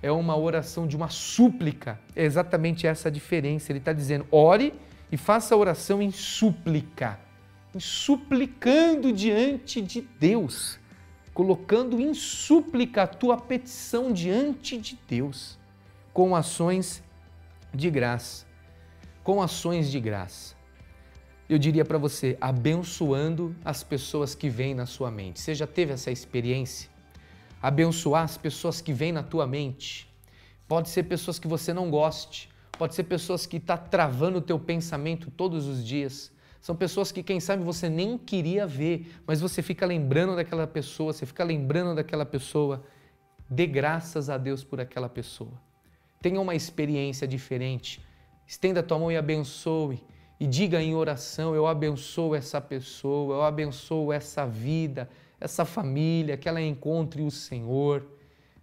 É 0.00 0.10
uma 0.10 0.34
oração 0.34 0.86
de 0.86 0.96
uma 0.96 1.10
súplica. 1.10 2.00
É 2.16 2.24
exatamente 2.24 2.86
essa 2.86 3.08
a 3.08 3.12
diferença. 3.12 3.70
Ele 3.70 3.80
está 3.80 3.92
dizendo, 3.92 4.26
ore 4.30 4.72
e 5.12 5.18
faça 5.18 5.54
a 5.54 5.58
oração 5.58 6.00
em 6.00 6.10
súplica, 6.10 7.20
em 7.74 7.80
suplicando 7.80 9.12
diante 9.12 9.82
de 9.82 10.00
Deus, 10.18 10.79
colocando 11.40 11.98
em 11.98 12.12
súplica 12.12 13.04
a 13.04 13.06
tua 13.06 13.36
petição 13.38 14.12
diante 14.12 14.76
de 14.76 14.98
Deus, 15.08 15.58
com 16.12 16.36
ações 16.36 17.02
de 17.72 17.90
graça 17.90 18.50
com 19.30 19.40
ações 19.40 19.90
de 19.90 20.00
graça. 20.00 20.56
Eu 21.48 21.56
diria 21.56 21.84
para 21.84 21.98
você, 21.98 22.36
abençoando 22.40 23.54
as 23.64 23.82
pessoas 23.84 24.34
que 24.34 24.48
vêm 24.48 24.74
na 24.74 24.86
sua 24.86 25.10
mente. 25.10 25.40
Você 25.40 25.54
já 25.54 25.68
teve 25.68 25.92
essa 25.92 26.10
experiência? 26.10 26.90
Abençoar 27.62 28.24
as 28.24 28.36
pessoas 28.36 28.80
que 28.80 28.92
vêm 28.92 29.12
na 29.12 29.22
tua 29.22 29.46
mente. 29.46 30.12
Pode 30.66 30.88
ser 30.88 31.04
pessoas 31.04 31.38
que 31.38 31.46
você 31.46 31.72
não 31.72 31.90
goste, 31.90 32.48
pode 32.78 32.94
ser 32.94 33.04
pessoas 33.04 33.46
que 33.46 33.58
estão 33.58 33.76
tá 33.76 33.82
travando 33.84 34.38
o 34.38 34.42
teu 34.42 34.58
pensamento 34.58 35.30
todos 35.30 35.66
os 35.66 35.86
dias. 35.86 36.32
São 36.60 36.76
pessoas 36.76 37.10
que, 37.10 37.22
quem 37.22 37.40
sabe, 37.40 37.64
você 37.64 37.88
nem 37.88 38.18
queria 38.18 38.66
ver, 38.66 39.14
mas 39.26 39.40
você 39.40 39.62
fica 39.62 39.86
lembrando 39.86 40.36
daquela 40.36 40.66
pessoa, 40.66 41.12
você 41.12 41.24
fica 41.24 41.42
lembrando 41.42 41.94
daquela 41.94 42.26
pessoa. 42.26 42.84
Dê 43.48 43.66
graças 43.66 44.28
a 44.28 44.36
Deus 44.36 44.62
por 44.62 44.80
aquela 44.80 45.08
pessoa. 45.08 45.60
Tenha 46.20 46.40
uma 46.40 46.54
experiência 46.54 47.26
diferente 47.26 48.00
Estenda 48.50 48.80
a 48.80 48.82
tua 48.82 48.98
mão 48.98 49.12
e 49.12 49.16
abençoe. 49.16 50.02
E 50.40 50.44
diga 50.44 50.82
em 50.82 50.92
oração: 50.92 51.54
Eu 51.54 51.68
abençoo 51.68 52.34
essa 52.34 52.60
pessoa, 52.60 53.36
eu 53.36 53.42
abençoo 53.42 54.12
essa 54.12 54.44
vida, 54.44 55.08
essa 55.40 55.64
família, 55.64 56.36
que 56.36 56.48
ela 56.48 56.60
encontre 56.60 57.22
o 57.22 57.30
Senhor. 57.30 58.04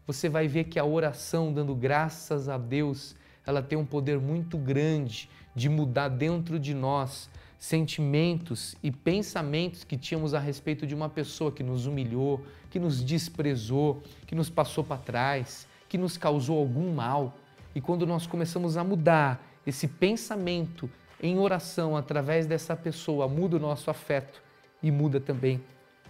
Você 0.05 0.27
vai 0.27 0.45
ver 0.45 0.65
que 0.65 0.77
a 0.77 0.83
oração, 0.83 1.53
dando 1.53 1.73
graças 1.73 2.49
a 2.49 2.57
Deus, 2.57 3.15
ela 3.45 3.61
tem 3.61 3.77
um 3.77 3.85
poder 3.85 4.19
muito 4.19 4.57
grande 4.57 5.29
de 5.55 5.69
mudar 5.69 6.09
dentro 6.09 6.59
de 6.59 6.73
nós 6.73 7.29
sentimentos 7.59 8.75
e 8.83 8.91
pensamentos 8.91 9.83
que 9.83 9.97
tínhamos 9.97 10.33
a 10.33 10.39
respeito 10.39 10.85
de 10.85 10.93
uma 10.93 11.09
pessoa 11.09 11.51
que 11.51 11.63
nos 11.63 11.85
humilhou, 11.85 12.45
que 12.69 12.79
nos 12.79 13.03
desprezou, 13.03 14.03
que 14.25 14.35
nos 14.35 14.49
passou 14.49 14.83
para 14.83 14.97
trás, 14.97 15.67
que 15.89 15.97
nos 15.97 16.17
causou 16.17 16.59
algum 16.59 16.93
mal. 16.93 17.37
E 17.73 17.81
quando 17.81 18.05
nós 18.05 18.27
começamos 18.27 18.77
a 18.77 18.83
mudar 18.83 19.43
esse 19.65 19.87
pensamento 19.87 20.89
em 21.21 21.39
oração 21.39 21.97
através 21.97 22.45
dessa 22.45 22.75
pessoa 22.75 23.27
muda 23.27 23.57
o 23.57 23.59
nosso 23.59 23.89
afeto 23.89 24.41
e 24.81 24.91
muda 24.91 25.19
também 25.19 25.61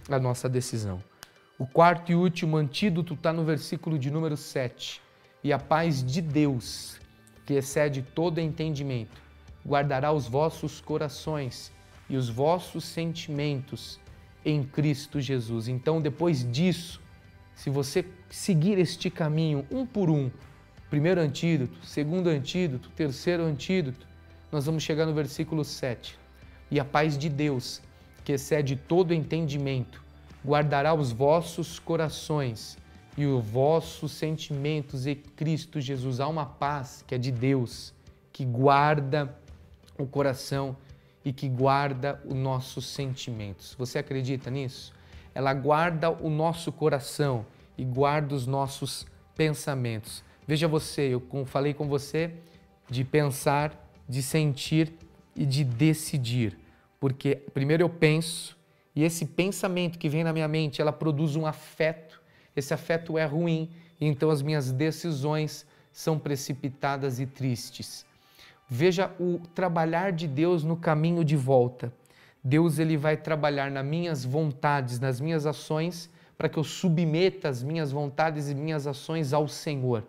a 0.10 0.20
nossa 0.20 0.50
decisão. 0.50 1.02
O 1.58 1.66
quarto 1.66 2.12
e 2.12 2.16
último 2.16 2.58
antídoto 2.58 3.14
está 3.14 3.34
no 3.34 3.44
versículo 3.44 3.98
de 3.98 4.12
número 4.12 4.38
7. 4.38 5.02
E 5.44 5.52
a 5.52 5.58
paz 5.58 6.04
de 6.04 6.22
Deus, 6.22 7.00
que 7.46 7.54
excede 7.54 8.02
todo 8.02 8.40
entendimento, 8.40 9.22
guardará 9.68 10.14
os 10.14 10.28
vossos 10.28 10.80
corações 10.80 11.72
e 12.10 12.16
os 12.16 12.30
vossos 12.30 12.86
sentimentos 12.86 14.00
em 14.46 14.64
Cristo 14.64 15.20
Jesus. 15.20 15.68
Então, 15.68 16.02
depois 16.02 16.50
disso, 16.50 17.02
se 17.54 17.70
você 17.70 18.06
seguir 18.30 18.80
este 18.80 19.10
caminho 19.10 19.66
um 19.70 19.86
por 19.86 20.10
um, 20.10 20.32
primeiro 20.90 21.20
antídoto, 21.20 21.86
segundo 21.86 22.30
antídoto, 22.30 22.90
terceiro 22.92 23.44
antídoto, 23.44 24.08
nós 24.50 24.66
vamos 24.66 24.84
chegar 24.84 25.06
no 25.06 25.14
versículo 25.14 25.66
7. 25.66 26.18
E 26.72 26.80
a 26.80 26.86
paz 26.86 27.18
de 27.18 27.28
Deus, 27.28 27.82
que 28.24 28.32
excede 28.32 28.78
todo 28.78 29.14
entendimento, 29.14 30.02
guardará 30.46 30.94
os 30.94 31.12
vossos 31.12 31.78
corações 31.78 32.78
e 33.18 33.26
os 33.26 33.44
vossos 33.46 34.14
sentimentos 34.14 35.06
em 35.06 35.16
Cristo 35.16 35.82
Jesus. 35.82 36.22
Há 36.22 36.28
uma 36.28 36.46
paz 36.46 37.04
que 37.06 37.16
é 37.16 37.18
de 37.18 37.32
Deus, 37.32 37.94
que 38.32 38.46
guarda 38.46 39.36
o 39.98 40.06
coração 40.06 40.76
e 41.24 41.34
que 41.34 41.50
guarda 41.50 42.22
os 42.26 42.34
nossos 42.34 42.86
sentimentos. 42.88 43.76
Você 43.78 44.00
acredita 44.00 44.50
nisso? 44.50 44.94
Ela 45.34 45.54
guarda 45.54 46.10
o 46.10 46.30
nosso 46.30 46.72
coração 46.72 47.46
e 47.78 47.84
guarda 47.84 48.34
os 48.34 48.48
nossos 48.48 49.06
pensamentos. 49.36 50.24
Veja 50.48 50.68
você, 50.68 51.14
eu 51.14 51.46
falei 51.46 51.74
com 51.74 51.88
você 51.88 52.34
de 52.90 53.04
pensar, 53.04 53.74
de 54.08 54.24
sentir 54.24 54.94
e 55.36 55.46
de 55.46 55.64
decidir. 55.64 56.58
Porque 57.00 57.36
primeiro 57.54 57.84
eu 57.84 57.90
penso 57.90 58.58
e 58.98 59.04
esse 59.04 59.28
pensamento 59.28 60.00
que 60.00 60.10
vem 60.10 60.24
na 60.24 60.34
minha 60.34 60.48
mente, 60.48 60.82
ela 60.82 60.92
produz 60.92 61.36
um 61.36 61.46
afeto. 61.46 62.20
Esse 62.56 62.74
afeto 62.74 63.16
é 63.16 63.26
ruim 63.26 63.70
e 64.02 64.08
então 64.08 64.32
as 64.32 64.42
minhas 64.42 64.72
decisões 64.72 65.68
são 65.92 66.18
precipitadas 66.18 67.20
e 67.20 67.28
tristes. 67.28 68.08
Veja 68.70 69.12
o 69.20 69.40
trabalhar 69.56 70.12
de 70.12 70.28
Deus 70.28 70.64
no 70.64 70.76
caminho 70.76 71.24
de 71.24 71.38
volta. 71.38 71.92
Deus 72.44 72.80
ele 72.80 72.98
vai 72.98 73.16
trabalhar 73.16 73.72
nas 73.72 73.86
minhas 73.86 74.26
vontades, 74.26 75.00
nas 75.00 75.22
minhas 75.22 75.46
ações, 75.46 76.10
para 76.38 76.50
que 76.50 76.58
eu 76.58 76.64
submeta 76.64 77.50
as 77.50 77.64
minhas 77.64 77.92
vontades 77.92 78.50
e 78.50 78.56
minhas 78.56 78.86
ações 78.86 79.32
ao 79.34 79.48
Senhor. 79.48 80.04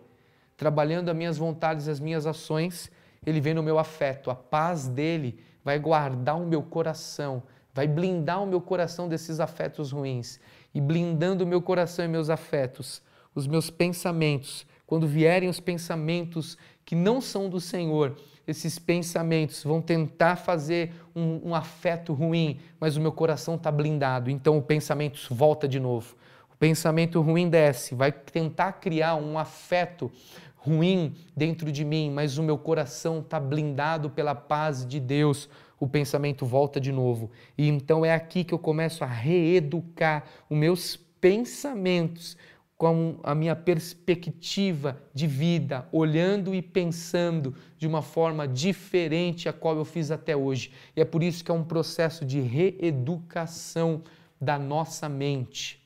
Trabalhando 0.57 1.09
as 1.09 1.15
minhas 1.15 1.37
vontades 1.37 1.87
e 1.87 1.89
as 1.89 1.99
minhas 2.01 2.27
ações, 2.27 2.91
ele 3.25 3.39
vem 3.39 3.53
no 3.53 3.63
meu 3.63 3.79
afeto. 3.79 4.29
A 4.29 4.35
paz 4.35 4.87
dele 4.87 5.39
vai 5.63 5.79
guardar 5.79 6.37
o 6.37 6.45
meu 6.45 6.61
coração, 6.61 7.41
vai 7.73 7.87
blindar 7.87 8.43
o 8.43 8.47
meu 8.47 8.59
coração 8.59 9.07
desses 9.07 9.39
afetos 9.39 9.91
ruins. 9.91 10.39
E 10.73 10.81
blindando 10.81 11.45
o 11.45 11.47
meu 11.47 11.61
coração 11.61 12.03
e 12.03 12.07
meus 12.09 12.29
afetos, 12.29 13.01
os 13.33 13.47
meus 13.47 13.69
pensamentos, 13.69 14.67
quando 14.85 15.07
vierem 15.07 15.47
os 15.47 15.59
pensamentos 15.59 16.57
que 16.85 16.95
não 16.95 17.21
são 17.21 17.49
do 17.49 17.59
Senhor, 17.59 18.15
esses 18.49 18.79
pensamentos 18.79 19.63
vão 19.63 19.81
tentar 19.81 20.35
fazer 20.35 20.91
um, 21.15 21.49
um 21.49 21.55
afeto 21.55 22.13
ruim, 22.13 22.59
mas 22.79 22.97
o 22.97 23.01
meu 23.01 23.11
coração 23.11 23.55
está 23.55 23.71
blindado, 23.71 24.29
então 24.29 24.57
o 24.57 24.61
pensamento 24.61 25.19
volta 25.29 25.67
de 25.67 25.79
novo. 25.79 26.15
O 26.51 26.57
pensamento 26.57 27.21
ruim 27.21 27.47
desce, 27.47 27.93
vai 27.93 28.11
tentar 28.11 28.73
criar 28.73 29.15
um 29.15 29.37
afeto 29.37 30.11
ruim 30.55 31.15
dentro 31.35 31.71
de 31.71 31.85
mim, 31.85 32.11
mas 32.11 32.37
o 32.37 32.43
meu 32.43 32.57
coração 32.57 33.19
está 33.19 33.39
blindado 33.39 34.09
pela 34.09 34.33
paz 34.33 34.85
de 34.85 34.99
Deus. 34.99 35.47
O 35.79 35.87
pensamento 35.87 36.45
volta 36.45 36.79
de 36.79 36.91
novo. 36.91 37.31
E 37.57 37.69
então 37.69 38.03
é 38.03 38.13
aqui 38.13 38.43
que 38.43 38.53
eu 38.53 38.59
começo 38.59 39.03
a 39.03 39.07
reeducar 39.07 40.25
os 40.49 40.57
meus 40.57 40.97
pensamentos 41.21 42.35
com 42.79 43.19
a 43.23 43.35
minha 43.35 43.57
perspectiva 43.57 45.03
de 45.13 45.27
vida, 45.27 45.85
olhando 45.91 46.55
e 46.55 46.61
pensando 46.61 47.53
de 47.77 47.85
uma 47.85 48.01
forma 48.01 48.47
diferente 48.47 49.49
a 49.49 49.53
qual 49.53 49.75
eu 49.75 49.83
fiz 49.83 50.11
até 50.11 50.33
hoje. 50.33 50.71
E 50.95 51.01
é 51.01 51.03
por 51.03 51.21
isso 51.21 51.43
que 51.43 51.51
é 51.51 51.53
um 51.53 51.65
processo 51.65 52.23
de 52.23 52.39
reeducação 52.39 54.01
da 54.39 54.57
nossa 54.57 55.09
mente. 55.09 55.85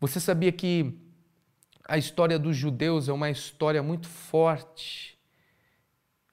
Você 0.00 0.18
sabia 0.18 0.50
que 0.50 0.98
a 1.86 1.98
história 1.98 2.38
dos 2.38 2.56
judeus 2.56 3.10
é 3.10 3.12
uma 3.12 3.28
história 3.28 3.82
muito 3.82 4.08
forte? 4.08 5.18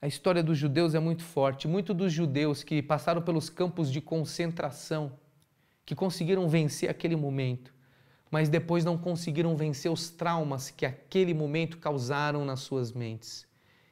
A 0.01 0.07
história 0.07 0.41
dos 0.41 0.57
judeus 0.57 0.95
é 0.95 1.01
muito 1.01 1.23
forte. 1.23 1.67
Muitos 1.67 1.93
dos 1.93 2.13
judeus 2.13 2.63
que 2.63 2.81
passaram 2.81 3.21
pelos 3.21 3.49
campos 3.49 3.91
de 3.91 3.99
concentração, 3.99 5.19
que 5.85 5.93
conseguiram 5.93 6.47
vencer 6.47 6.89
aquele 6.89 7.17
momento, 7.17 7.75
mas 8.29 8.49
depois 8.49 8.83
não 8.83 8.97
conseguiram 8.97 9.55
vencer 9.55 9.91
os 9.91 10.09
traumas 10.09 10.69
que 10.69 10.85
aquele 10.85 11.33
momento 11.33 11.77
causaram 11.77 12.43
nas 12.45 12.59
suas 12.61 12.91
mentes. 12.91 13.47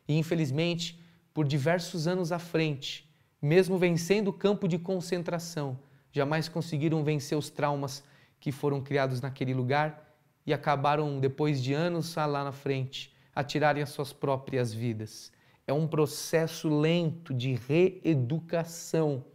E 0.08 0.18
infelizmente, 0.18 1.00
por 1.34 1.46
diversos 1.46 2.08
anos 2.08 2.32
à 2.32 2.40
frente, 2.40 3.10
mesmo 3.42 3.78
vencendo 3.78 4.30
o 4.30 4.34
campo 4.34 4.68
de 4.68 4.78
concentração, 4.78 5.80
jamais 6.12 6.48
conseguiram 6.48 7.04
vencer 7.04 7.38
os 7.38 7.50
traumas 7.50 8.04
que 8.40 8.52
foram 8.52 8.82
criados 8.82 9.22
naquele 9.22 9.54
lugar 9.54 10.16
e 10.46 10.54
acabaram, 10.54 11.20
depois 11.20 11.62
de 11.62 11.74
anos 11.74 12.16
lá 12.16 12.44
na 12.44 12.52
frente, 12.52 13.14
a 13.34 13.44
tirarem 13.44 13.82
as 13.82 13.90
suas 13.90 14.14
próprias 14.14 14.74
vidas. 14.74 15.32
É 15.68 15.74
um 15.74 15.88
processo 15.88 16.70
lento 16.70 17.34
de 17.34 17.54
reeducação. 17.54 19.26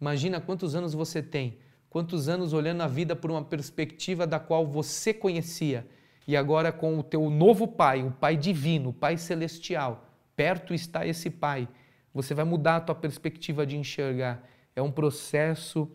Imagina 0.00 0.40
quantos 0.40 0.74
anos 0.74 0.92
você 0.92 1.22
tem 1.22 1.58
Quantos 1.90 2.28
anos 2.28 2.52
olhando 2.52 2.82
a 2.82 2.86
vida 2.86 3.16
por 3.16 3.30
uma 3.30 3.42
perspectiva 3.42 4.26
da 4.26 4.38
qual 4.38 4.66
você 4.66 5.14
conhecia 5.14 5.86
e 6.26 6.36
agora 6.36 6.70
com 6.70 6.98
o 6.98 7.02
teu 7.02 7.30
novo 7.30 7.66
Pai, 7.66 8.02
o 8.02 8.10
Pai 8.10 8.36
divino, 8.36 8.90
o 8.90 8.92
Pai 8.92 9.16
celestial, 9.16 10.04
perto 10.36 10.74
está 10.74 11.06
esse 11.06 11.30
Pai. 11.30 11.66
Você 12.12 12.34
vai 12.34 12.44
mudar 12.44 12.76
a 12.76 12.80
tua 12.80 12.94
perspectiva 12.94 13.64
de 13.64 13.78
enxergar. 13.78 14.46
É 14.76 14.82
um 14.82 14.92
processo 14.92 15.90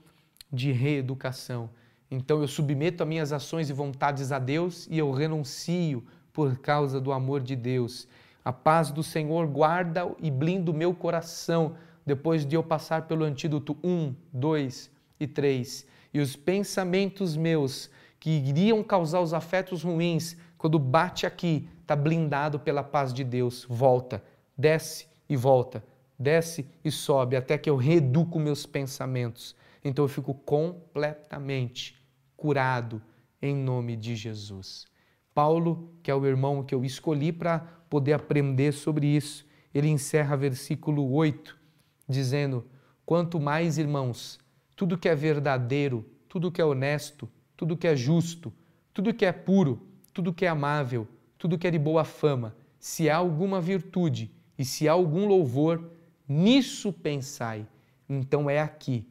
de 0.52 0.72
reeducação. 0.72 1.70
Então 2.10 2.42
eu 2.42 2.48
submeto 2.48 3.04
as 3.04 3.10
minhas 3.10 3.32
ações 3.32 3.70
e 3.70 3.74
vontades 3.74 4.32
a 4.32 4.40
Deus 4.40 4.88
e 4.90 4.98
eu 4.98 5.12
renuncio 5.12 6.04
por 6.32 6.58
causa 6.58 7.00
do 7.00 7.12
amor 7.12 7.42
de 7.42 7.56
Deus. 7.56 8.08
A 8.44 8.52
paz 8.52 8.90
do 8.90 9.04
Senhor 9.04 9.46
guarda 9.48 10.12
e 10.20 10.32
blinda 10.32 10.72
o 10.72 10.74
meu 10.74 10.96
coração 10.96 11.76
depois 12.04 12.46
de 12.46 12.56
eu 12.56 12.64
passar 12.64 13.04
pelo 13.04 13.24
antídoto 13.24 13.78
1, 13.84 14.16
2 14.34 14.93
e 15.20 15.28
3. 15.28 15.86
E 16.14 16.20
os 16.20 16.36
pensamentos 16.36 17.36
meus 17.36 17.90
que 18.20 18.30
iriam 18.30 18.84
causar 18.84 19.20
os 19.20 19.34
afetos 19.34 19.84
ruins, 19.84 20.38
quando 20.58 20.80
bate 20.80 21.26
aqui, 21.26 21.68
está 21.82 21.96
blindado 21.96 22.60
pela 22.60 22.84
paz 22.84 23.14
de 23.14 23.24
Deus. 23.24 23.66
Volta, 23.70 24.24
desce 24.58 25.08
e 25.28 25.36
volta, 25.36 25.84
desce 26.18 26.66
e 26.84 26.90
sobe, 26.92 27.36
até 27.36 27.58
que 27.58 27.70
eu 27.70 27.76
reeduco 27.76 28.40
meus 28.40 28.66
pensamentos. 28.66 29.56
Então 29.84 30.06
eu 30.06 30.10
fico 30.10 30.34
completamente 30.34 32.02
curado 32.38 33.02
em 33.42 33.56
nome 33.56 33.98
de 33.98 34.16
Jesus. 34.16 34.86
Paulo, 35.34 35.92
que 36.02 36.10
é 36.10 36.16
o 36.16 36.26
irmão 36.26 36.64
que 36.64 36.74
eu 36.74 36.86
escolhi 36.86 37.32
para 37.32 37.60
poder 37.90 38.14
aprender 38.14 38.72
sobre 38.72 39.08
isso, 39.08 39.46
ele 39.74 39.90
encerra 39.90 40.38
versículo 40.38 41.12
8, 41.12 41.60
dizendo: 42.08 42.66
Quanto 43.06 43.40
mais, 43.40 43.78
irmãos, 43.78 44.40
tudo 44.76 44.98
que 44.98 45.08
é 45.08 45.16
verdadeiro, 45.16 46.06
tudo 46.28 46.52
que 46.52 46.62
é 46.62 46.66
honesto, 46.66 47.30
tudo 47.56 47.78
que 47.78 47.88
é 47.88 47.96
justo, 47.96 48.52
tudo 48.94 49.14
que 49.14 49.26
é 49.26 49.32
puro, 49.32 49.82
tudo 50.14 50.34
que 50.34 50.46
é 50.46 50.50
amável, 50.50 51.08
tudo 51.38 51.58
que 51.58 51.68
é 51.68 51.72
de 51.72 51.80
boa 51.80 52.04
fama, 52.04 52.56
se 52.80 53.10
há 53.10 53.18
alguma 53.18 53.62
virtude 53.62 54.32
e 54.58 54.66
se 54.66 54.88
há 54.88 54.92
algum 54.92 55.28
louvor, 55.28 55.92
nisso 56.28 56.92
pensai. 56.92 57.66
Então 58.08 58.50
é 58.50 58.60
aqui. 58.60 59.08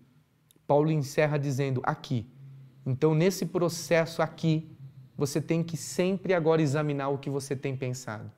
Paulo 0.67 0.91
encerra 0.91 1.39
dizendo 1.39 1.81
aqui. 1.85 2.27
Então, 2.85 3.15
nesse 3.15 3.47
processo 3.47 4.23
aqui, 4.23 4.69
você 5.17 5.41
tem 5.41 5.63
que 5.63 5.77
sempre 5.77 6.35
agora 6.35 6.63
examinar 6.63 7.09
o 7.09 7.19
que 7.19 7.31
você 7.31 7.55
tem 7.55 7.77
pensado. 7.77 8.31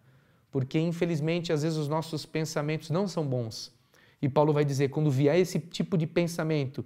Porque, 0.51 0.79
infelizmente, 0.79 1.53
às 1.53 1.63
vezes 1.63 1.79
os 1.79 1.89
nossos 1.89 2.27
pensamentos 2.27 2.91
não 2.91 3.09
são 3.09 3.27
bons. 3.27 3.73
E 4.21 4.29
Paulo 4.29 4.53
vai 4.53 4.65
dizer: 4.65 4.89
quando 4.89 5.11
vier 5.11 5.39
esse 5.39 5.59
tipo 5.59 5.97
de 5.97 6.07
pensamento, 6.07 6.85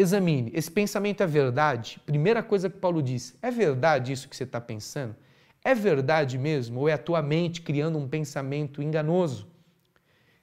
Examine, 0.00 0.50
esse 0.54 0.70
pensamento 0.70 1.22
é 1.22 1.26
verdade? 1.26 2.00
Primeira 2.06 2.42
coisa 2.42 2.70
que 2.70 2.78
Paulo 2.78 3.02
diz: 3.02 3.36
é 3.42 3.50
verdade 3.50 4.12
isso 4.12 4.30
que 4.30 4.34
você 4.34 4.44
está 4.44 4.58
pensando? 4.58 5.14
É 5.62 5.74
verdade 5.74 6.38
mesmo? 6.38 6.80
Ou 6.80 6.88
é 6.88 6.94
a 6.94 6.98
tua 6.98 7.20
mente 7.20 7.60
criando 7.60 7.98
um 7.98 8.08
pensamento 8.08 8.82
enganoso? 8.82 9.46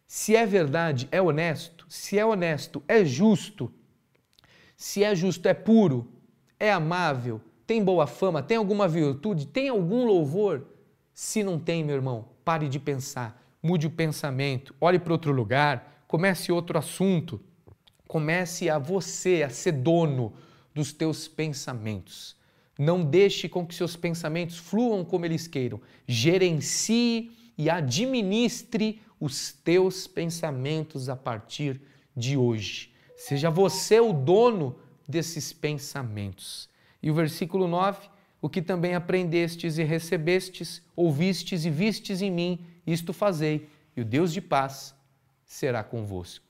Se 0.05 0.35
é 0.35 0.45
verdade, 0.45 1.07
é 1.11 1.19
honesto? 1.19 1.87
Se 1.89 2.19
é 2.19 2.23
honesto, 2.23 2.83
é 2.87 3.03
justo? 3.03 3.73
Se 4.75 5.03
é 5.03 5.15
justo, 5.15 5.47
é 5.47 5.55
puro? 5.55 6.07
É 6.59 6.71
amável? 6.71 7.41
Tem 7.65 7.83
boa 7.83 8.05
fama? 8.05 8.43
Tem 8.43 8.57
alguma 8.57 8.87
virtude? 8.87 9.47
Tem 9.47 9.69
algum 9.69 10.05
louvor? 10.05 10.67
Se 11.11 11.43
não 11.43 11.57
tem, 11.57 11.83
meu 11.83 11.95
irmão, 11.95 12.29
pare 12.45 12.69
de 12.69 12.79
pensar, 12.79 13.43
mude 13.61 13.87
o 13.87 13.91
pensamento, 13.91 14.75
olhe 14.79 14.99
para 14.99 15.13
outro 15.13 15.31
lugar, 15.31 16.03
comece 16.07 16.51
outro 16.51 16.77
assunto. 16.77 17.41
Comece 18.07 18.69
a 18.69 18.79
você 18.79 19.43
a 19.43 19.49
ser 19.49 19.73
dono 19.73 20.33
dos 20.73 20.93
teus 20.93 21.27
pensamentos. 21.27 22.35
Não 22.79 23.03
deixe 23.03 23.49
com 23.49 23.65
que 23.65 23.75
seus 23.75 23.95
pensamentos 23.95 24.57
fluam 24.57 25.03
como 25.03 25.25
eles 25.25 25.47
queiram. 25.47 25.81
Gerencie 26.07 27.31
e 27.57 27.69
administre 27.69 29.01
os 29.19 29.51
teus 29.51 30.07
pensamentos 30.07 31.09
a 31.09 31.15
partir 31.15 31.81
de 32.15 32.37
hoje. 32.37 32.93
Seja 33.15 33.49
você 33.49 33.99
o 33.99 34.13
dono 34.13 34.75
desses 35.07 35.51
pensamentos. 35.51 36.69
E 37.01 37.09
o 37.09 37.15
versículo 37.15 37.67
9: 37.67 38.07
O 38.39 38.47
que 38.47 38.61
também 38.61 38.93
aprendestes 38.93 39.79
e 39.79 39.83
recebestes, 39.83 40.83
ouvistes 40.95 41.65
e 41.65 41.69
vistes 41.69 42.21
em 42.21 42.31
mim, 42.31 42.59
isto 42.85 43.11
fazei, 43.11 43.67
e 43.95 44.01
o 44.01 44.05
Deus 44.05 44.31
de 44.31 44.39
paz 44.39 44.95
será 45.43 45.83
convosco 45.83 46.46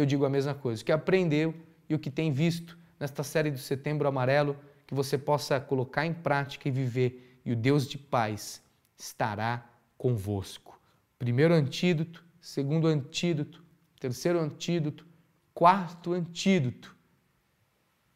eu 0.00 0.06
digo 0.06 0.24
a 0.24 0.30
mesma 0.30 0.54
coisa. 0.54 0.82
O 0.82 0.84
que 0.84 0.92
aprendeu 0.92 1.54
e 1.88 1.94
o 1.94 1.98
que 1.98 2.10
tem 2.10 2.30
visto 2.30 2.78
nesta 2.98 3.22
série 3.22 3.50
do 3.50 3.58
Setembro 3.58 4.08
Amarelo, 4.08 4.56
que 4.86 4.94
você 4.94 5.16
possa 5.16 5.60
colocar 5.60 6.06
em 6.06 6.12
prática 6.12 6.68
e 6.68 6.70
viver, 6.72 7.40
e 7.44 7.52
o 7.52 7.56
Deus 7.56 7.86
de 7.86 7.96
paz 7.96 8.62
estará 8.96 9.64
convosco. 9.96 10.80
Primeiro 11.18 11.54
antídoto, 11.54 12.24
segundo 12.40 12.86
antídoto, 12.86 13.62
terceiro 13.98 14.40
antídoto, 14.40 15.06
quarto 15.54 16.12
antídoto. 16.12 16.96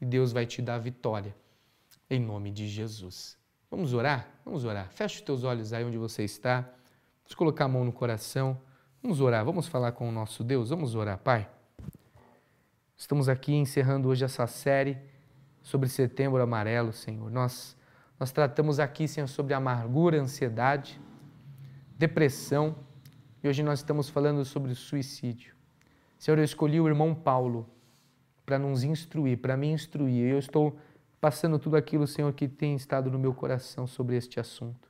E 0.01 0.05
Deus 0.05 0.33
vai 0.33 0.47
te 0.47 0.61
dar 0.61 0.79
vitória, 0.79 1.35
em 2.11 2.21
nome 2.21 2.51
de 2.51 2.67
Jesus. 2.69 3.39
Vamos 3.71 3.95
orar? 3.95 4.29
Vamos 4.45 4.65
orar. 4.65 4.91
Feche 4.91 5.17
os 5.17 5.21
teus 5.23 5.45
olhos 5.45 5.73
aí 5.73 5.85
onde 5.85 5.97
você 5.97 6.25
está. 6.25 6.61
Vamos 7.23 7.35
colocar 7.35 7.65
a 7.65 7.69
mão 7.69 7.85
no 7.85 7.93
coração. 7.93 8.61
Vamos 9.03 9.21
orar, 9.21 9.45
vamos 9.45 9.67
falar 9.67 9.93
com 9.93 10.09
o 10.09 10.13
nosso 10.13 10.45
Deus. 10.45 10.71
Vamos 10.71 10.95
orar, 10.95 11.19
Pai. 11.19 11.49
Estamos 13.03 13.29
aqui 13.29 13.53
encerrando 13.53 14.09
hoje 14.09 14.25
essa 14.25 14.47
série 14.47 14.97
sobre 15.61 15.89
Setembro 15.89 16.41
Amarelo, 16.41 16.93
Senhor. 16.93 17.29
Nós, 17.33 17.77
Nós 18.19 18.31
tratamos 18.31 18.79
aqui, 18.79 19.09
Senhor, 19.09 19.27
sobre 19.27 19.55
amargura, 19.55 20.23
ansiedade, 20.23 21.01
depressão 21.99 22.77
e 23.43 23.49
hoje 23.49 23.61
nós 23.61 23.81
estamos 23.81 24.09
falando 24.09 24.45
sobre 24.45 24.73
suicídio. 24.77 25.53
Senhor, 26.17 26.39
eu 26.39 26.45
escolhi 26.45 26.81
o 26.81 26.87
irmão 26.87 27.13
Paulo 27.13 27.69
para 28.47 28.57
nos 28.57 28.85
instruir, 28.85 29.37
para 29.39 29.57
me 29.57 29.67
instruir. 29.67 30.31
Eu 30.31 30.39
estou 30.39 30.79
passando 31.21 31.59
tudo 31.59 31.77
aquilo, 31.77 32.07
Senhor, 32.07 32.33
que 32.33 32.47
tem 32.47 32.77
estado 32.77 33.11
no 33.11 33.19
meu 33.19 33.35
coração 33.35 33.85
sobre 33.85 34.17
este 34.17 34.39
assunto. 34.39 34.89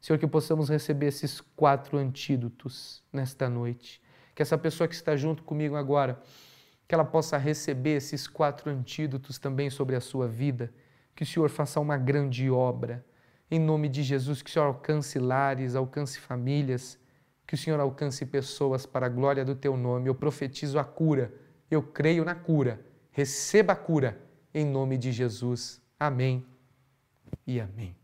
Senhor, 0.00 0.16
que 0.16 0.28
possamos 0.28 0.68
receber 0.68 1.06
esses 1.06 1.40
quatro 1.40 1.98
antídotos 1.98 3.02
nesta 3.12 3.48
noite. 3.48 4.00
Que 4.32 4.42
essa 4.42 4.56
pessoa 4.56 4.86
que 4.86 4.94
está 4.94 5.16
junto 5.16 5.42
comigo 5.42 5.74
agora, 5.74 6.22
que 6.88 6.94
ela 6.94 7.04
possa 7.04 7.36
receber 7.36 7.96
esses 7.96 8.26
quatro 8.26 8.70
antídotos 8.70 9.38
também 9.38 9.68
sobre 9.68 9.94
a 9.94 10.00
sua 10.00 10.26
vida. 10.26 10.72
Que 11.14 11.22
o 11.22 11.26
Senhor 11.26 11.50
faça 11.50 11.78
uma 11.78 11.98
grande 11.98 12.50
obra. 12.50 13.04
Em 13.50 13.60
nome 13.60 13.90
de 13.90 14.02
Jesus, 14.02 14.40
que 14.40 14.48
o 14.48 14.52
Senhor 14.52 14.64
alcance 14.64 15.18
lares, 15.18 15.76
alcance 15.76 16.18
famílias, 16.18 16.98
que 17.46 17.54
o 17.54 17.58
Senhor 17.58 17.78
alcance 17.78 18.24
pessoas 18.24 18.86
para 18.86 19.06
a 19.06 19.10
glória 19.10 19.44
do 19.44 19.54
teu 19.54 19.76
nome. 19.76 20.08
Eu 20.08 20.14
profetizo 20.14 20.78
a 20.78 20.84
cura. 20.84 21.32
Eu 21.70 21.82
creio 21.82 22.24
na 22.24 22.34
cura. 22.34 22.80
Receba 23.10 23.74
a 23.74 23.76
cura 23.76 24.18
em 24.54 24.64
nome 24.64 24.96
de 24.96 25.12
Jesus. 25.12 25.82
Amém 26.00 26.46
e 27.46 27.60
amém. 27.60 27.97